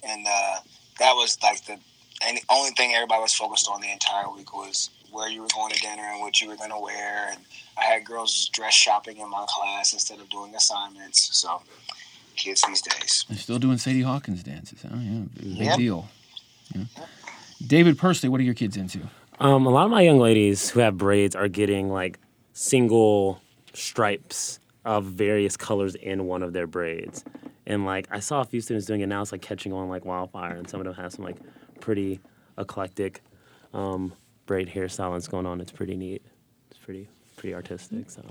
and 0.07 0.27
uh, 0.29 0.57
that 0.99 1.13
was 1.15 1.39
like 1.43 1.65
the 1.65 1.79
the 2.21 2.43
only 2.51 2.71
thing 2.71 2.95
everybody 2.95 3.23
was 3.23 3.33
focused 3.33 3.69
on 3.69 3.81
the 3.81 3.91
entire 3.91 4.29
week 4.31 4.53
was 4.53 4.91
where 5.11 5.31
you 5.31 5.41
were 5.41 5.49
going 5.55 5.73
to 5.73 5.81
dinner 5.81 6.03
and 6.03 6.21
what 6.21 6.41
you 6.41 6.49
were 6.49 6.57
going 6.57 6.71
to 6.71 6.79
wear. 6.79 7.31
And 7.33 7.41
I 7.79 7.85
had 7.85 8.05
girls 8.05 8.49
dress 8.53 8.75
shopping 8.75 9.19
in 9.19 9.31
my 9.31 9.47
class 9.49 9.93
instead 9.93 10.21
of 10.21 10.29
doing 10.29 10.55
assignments. 10.55 11.37
So 11.39 11.63
kids 12.39 12.63
these 12.67 12.83
days. 12.83 13.27
They're 13.29 13.39
still 13.39 13.59
doing 13.59 13.79
Sadie 13.79 14.03
Hawkins 14.03 14.43
dances. 14.43 14.85
Oh 14.85 14.99
yeah, 14.99 15.25
big 15.35 15.57
yep. 15.57 15.77
deal. 15.77 16.09
Yeah. 16.75 16.85
David 17.67 17.99
Persley, 17.99 18.29
what 18.29 18.41
are 18.41 18.45
your 18.45 18.55
kids 18.55 18.77
into? 18.77 19.01
Um, 19.41 19.67
a 19.67 19.71
lot 19.71 19.85
of 19.85 19.91
my 19.91 20.03
young 20.03 20.19
ladies 20.19 20.71
who 20.71 20.81
have 20.81 20.97
braids 20.97 21.35
are 21.37 21.49
getting 21.49 21.91
like 21.91 22.19
single 22.53 23.41
stripes 23.73 24.61
of 24.85 25.05
various 25.05 25.57
colors 25.57 25.95
in 25.95 26.27
one 26.27 26.43
of 26.43 26.53
their 26.53 26.67
braids. 26.67 27.25
And 27.67 27.85
like 27.85 28.09
I 28.11 28.21
saw 28.21 28.41
a 28.41 28.45
few 28.45 28.61
students 28.61 28.87
doing 28.87 29.01
it 29.01 29.07
now, 29.07 29.21
it's 29.21 29.33
like 29.33 29.43
catching 29.43 29.73
on 29.73 29.89
like 29.89 30.05
wildfire, 30.05 30.57
and 30.57 30.69
some 30.69 30.81
of 30.81 30.87
them 30.87 30.95
have 30.95 31.13
some 31.13 31.25
like 31.25 31.37
pretty 31.81 32.21
eclectic 32.57 33.23
um, 33.75 34.13
braid 34.47 34.69
hairstyles 34.69 35.31
going 35.31 35.47
on. 35.47 35.61
It's 35.61 35.73
pretty 35.73 35.97
neat. 35.97 36.23
It's 36.71 36.79
pretty 36.79 37.09
pretty 37.37 37.55
artistic. 37.55 38.11
So 38.11 38.23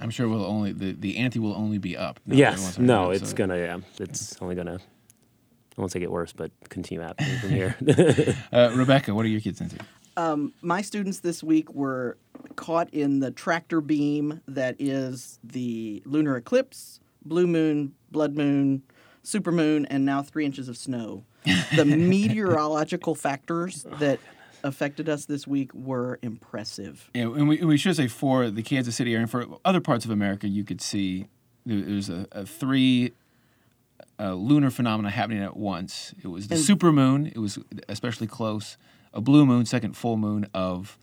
I'm 0.00 0.10
sure 0.10 0.28
we'll 0.28 0.44
only 0.44 0.72
the, 0.72 0.92
the 0.92 1.16
ante 1.16 1.38
will 1.38 1.54
only 1.54 1.78
be 1.78 1.96
up. 1.96 2.20
Yes, 2.26 2.78
no, 2.78 3.10
it's 3.10 3.30
so. 3.30 3.36
gonna 3.36 3.56
yeah, 3.56 3.78
it's 3.98 4.40
only 4.40 4.54
gonna. 4.54 4.78
I 4.78 5.80
won't 5.80 5.92
say 5.92 6.00
get 6.00 6.10
worse, 6.10 6.32
but 6.32 6.50
continue 6.70 7.02
happening 7.02 7.38
from 7.38 7.50
here. 7.50 7.76
uh, 8.52 8.72
Rebecca, 8.74 9.14
what 9.14 9.26
are 9.26 9.28
your 9.28 9.42
kids 9.42 9.60
into? 9.60 9.76
Um, 10.16 10.54
my 10.62 10.80
students 10.80 11.20
this 11.20 11.42
week 11.42 11.74
were 11.74 12.16
caught 12.56 12.88
in 12.94 13.20
the 13.20 13.30
tractor 13.30 13.82
beam 13.82 14.40
that 14.48 14.76
is 14.78 15.38
the 15.44 16.02
lunar 16.06 16.36
eclipse, 16.36 17.00
blue 17.22 17.46
moon, 17.46 17.92
blood 18.10 18.34
moon, 18.34 18.82
super 19.22 19.52
moon, 19.52 19.84
and 19.86 20.06
now 20.06 20.22
three 20.22 20.46
inches 20.46 20.68
of 20.68 20.78
snow. 20.78 21.24
The 21.74 21.84
meteorological 21.84 23.14
factors 23.14 23.84
that 23.98 24.18
affected 24.66 25.08
us 25.08 25.24
this 25.24 25.46
week 25.46 25.72
were 25.74 26.18
impressive. 26.22 27.10
Yeah, 27.14 27.24
and 27.24 27.48
we, 27.48 27.58
we 27.64 27.76
should 27.76 27.96
say 27.96 28.08
for 28.08 28.50
the 28.50 28.62
Kansas 28.62 28.96
City 28.96 29.12
area 29.12 29.22
and 29.22 29.30
for 29.30 29.46
other 29.64 29.80
parts 29.80 30.04
of 30.04 30.10
America, 30.10 30.48
you 30.48 30.64
could 30.64 30.80
see 30.80 31.28
there's 31.64 32.10
a, 32.10 32.26
a 32.32 32.44
three 32.44 33.12
uh, 34.18 34.34
lunar 34.34 34.70
phenomena 34.70 35.10
happening 35.10 35.42
at 35.42 35.56
once. 35.56 36.14
It 36.22 36.28
was 36.28 36.48
the 36.48 36.54
and, 36.56 36.64
super 36.64 36.92
moon. 36.92 37.26
It 37.26 37.38
was 37.38 37.58
especially 37.88 38.26
close. 38.26 38.76
A 39.12 39.20
blue 39.20 39.46
moon, 39.46 39.64
second 39.64 39.96
full 39.96 40.16
moon 40.16 40.46
of 40.52 40.98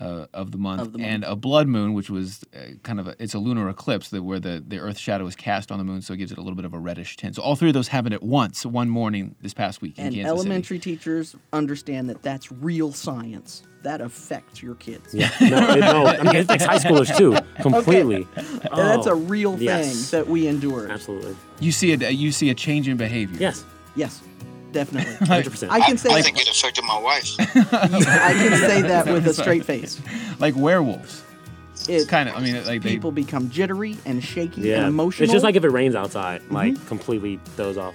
uh, 0.00 0.26
of, 0.32 0.50
the 0.50 0.58
month, 0.58 0.80
of 0.80 0.92
the 0.92 0.98
month, 0.98 1.10
and 1.10 1.24
a 1.24 1.36
blood 1.36 1.68
moon, 1.68 1.92
which 1.92 2.10
was 2.10 2.44
uh, 2.54 2.74
kind 2.82 2.98
of 2.98 3.08
a, 3.08 3.16
it's 3.18 3.34
a 3.34 3.38
lunar 3.38 3.68
eclipse 3.68 4.08
that 4.10 4.22
where 4.22 4.40
the, 4.40 4.62
the 4.66 4.78
Earth's 4.78 5.00
shadow 5.00 5.26
is 5.26 5.36
cast 5.36 5.70
on 5.70 5.78
the 5.78 5.84
moon, 5.84 6.02
so 6.02 6.14
it 6.14 6.16
gives 6.18 6.32
it 6.32 6.38
a 6.38 6.40
little 6.40 6.56
bit 6.56 6.64
of 6.64 6.74
a 6.74 6.78
reddish 6.78 7.16
tint. 7.16 7.36
So 7.36 7.42
all 7.42 7.56
three 7.56 7.68
of 7.68 7.74
those 7.74 7.88
happened 7.88 8.14
at 8.14 8.22
once, 8.22 8.64
one 8.64 8.88
morning 8.88 9.34
this 9.42 9.54
past 9.54 9.82
week. 9.82 9.94
And 9.98 10.16
elementary 10.16 10.78
City. 10.78 10.96
teachers 10.96 11.36
understand 11.52 12.08
that 12.10 12.22
that's 12.22 12.50
real 12.50 12.92
science. 12.92 13.62
That 13.82 14.00
affects 14.00 14.62
your 14.62 14.76
kids. 14.76 15.12
Yeah, 15.12 15.28
no, 15.40 15.70
it, 15.70 15.80
no 15.80 16.06
I 16.06 16.22
mean, 16.22 16.36
it 16.36 16.44
affects 16.44 16.64
high 16.64 16.78
schoolers 16.78 17.16
too, 17.16 17.36
completely. 17.62 18.28
Okay. 18.38 18.68
Oh, 18.70 18.76
that's 18.76 19.08
a 19.08 19.10
oh, 19.10 19.16
real 19.16 19.54
thing 19.54 19.64
yes. 19.64 20.10
that 20.12 20.28
we 20.28 20.46
endure. 20.46 20.88
Absolutely. 20.88 21.34
You 21.58 21.72
see 21.72 21.92
a 21.92 22.10
you 22.10 22.30
see 22.30 22.50
a 22.50 22.54
change 22.54 22.86
in 22.86 22.96
behavior. 22.96 23.38
Yes. 23.40 23.64
Yes 23.96 24.22
definitely. 24.72 25.12
100%. 25.26 25.70
I 25.70 25.80
can 25.80 25.96
say. 25.96 26.10
I 26.10 26.22
think 26.22 26.40
it 26.40 26.48
affected 26.48 26.84
my 26.84 26.98
wife. 26.98 27.34
I 27.38 28.32
can 28.32 28.56
say 28.58 28.82
that 28.82 29.06
with 29.06 29.26
a 29.26 29.34
straight 29.34 29.64
face. 29.64 30.00
Like 30.38 30.56
werewolves. 30.56 31.22
It's 31.88 32.06
kind 32.06 32.28
of. 32.28 32.36
I 32.36 32.40
mean, 32.40 32.64
like 32.64 32.82
people 32.82 33.10
they, 33.10 33.22
become 33.22 33.50
jittery 33.50 33.96
and 34.04 34.22
shaky 34.22 34.62
yeah. 34.62 34.78
and 34.78 34.88
emotional. 34.88 35.24
It's 35.24 35.32
just 35.32 35.44
like 35.44 35.56
if 35.56 35.64
it 35.64 35.70
rains 35.70 35.94
outside, 35.94 36.42
mm-hmm. 36.42 36.54
like 36.54 36.86
completely 36.86 37.40
throws 37.56 37.76
off 37.76 37.94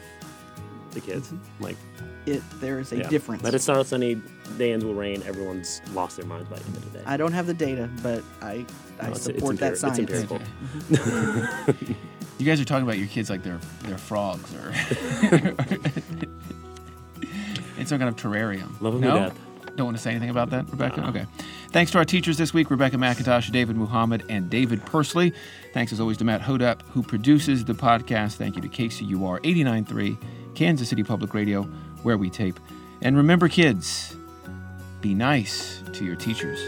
the 0.91 1.01
kids. 1.01 1.29
Mm-hmm. 1.29 1.63
Like 1.63 1.77
it, 2.25 2.43
there 2.59 2.79
is 2.79 2.91
a 2.91 2.97
yeah. 2.97 3.09
difference. 3.09 3.41
But 3.41 3.53
it 3.53 3.59
start 3.59 3.79
out 3.79 3.87
sunny, 3.87 4.21
day 4.57 4.73
ends 4.73 4.83
will 4.83 4.93
rain. 4.93 5.23
Everyone's 5.23 5.81
lost 5.93 6.17
their 6.17 6.25
minds 6.25 6.49
by 6.49 6.57
the 6.57 6.65
end 6.65 6.77
of 6.77 6.91
the 6.91 6.99
day. 6.99 7.03
I 7.05 7.17
don't 7.17 7.33
have 7.33 7.47
the 7.47 7.53
data, 7.53 7.89
but 8.03 8.23
I 8.41 8.65
I 8.99 9.09
no, 9.09 9.13
support 9.13 9.53
it's 9.53 9.61
that 9.61 9.77
science. 9.77 9.99
It's 9.99 10.11
empirical. 10.11 10.39
Mm-hmm. 10.89 11.93
you 12.39 12.45
guys 12.45 12.59
are 12.59 12.65
talking 12.65 12.83
about 12.83 12.97
your 12.97 13.07
kids 13.07 13.29
like 13.29 13.43
they're 13.43 13.59
they're 13.83 13.97
frogs 13.97 14.53
or 14.55 14.73
in 17.87 17.99
some 17.99 17.99
kind 17.99 18.09
of 18.09 18.15
terrarium. 18.15 18.69
Love 18.81 18.99
no? 18.99 19.31
Don't 19.75 19.85
want 19.85 19.97
to 19.97 20.01
say 20.01 20.09
anything 20.09 20.29
about 20.29 20.49
that, 20.49 20.69
Rebecca? 20.69 21.01
Uh-huh. 21.01 21.09
Okay. 21.09 21.25
Thanks 21.69 21.91
to 21.91 21.99
our 21.99 22.05
teachers 22.05 22.37
this 22.37 22.53
week, 22.53 22.71
Rebecca 22.71 22.97
McIntosh, 22.97 23.51
David 23.51 23.77
Muhammad, 23.77 24.23
and 24.27 24.49
David 24.49 24.81
Persley. 24.81 25.33
Thanks 25.73 25.93
as 25.93 25.99
always 25.99 26.17
to 26.17 26.25
Matt 26.25 26.41
Hodapp, 26.41 26.81
who 26.93 27.03
produces 27.03 27.63
the 27.63 27.73
podcast. 27.73 28.35
Thank 28.35 28.55
you 28.55 28.61
to 28.63 28.69
KCUR 28.69 29.41
89.3, 29.43 30.17
Kansas 30.55 30.89
City 30.89 31.03
Public 31.03 31.33
Radio, 31.33 31.63
where 32.03 32.17
we 32.17 32.29
tape. 32.29 32.59
And 33.01 33.15
remember, 33.15 33.47
kids, 33.47 34.15
be 35.01 35.13
nice 35.13 35.83
to 35.93 36.03
your 36.03 36.15
teachers. 36.15 36.59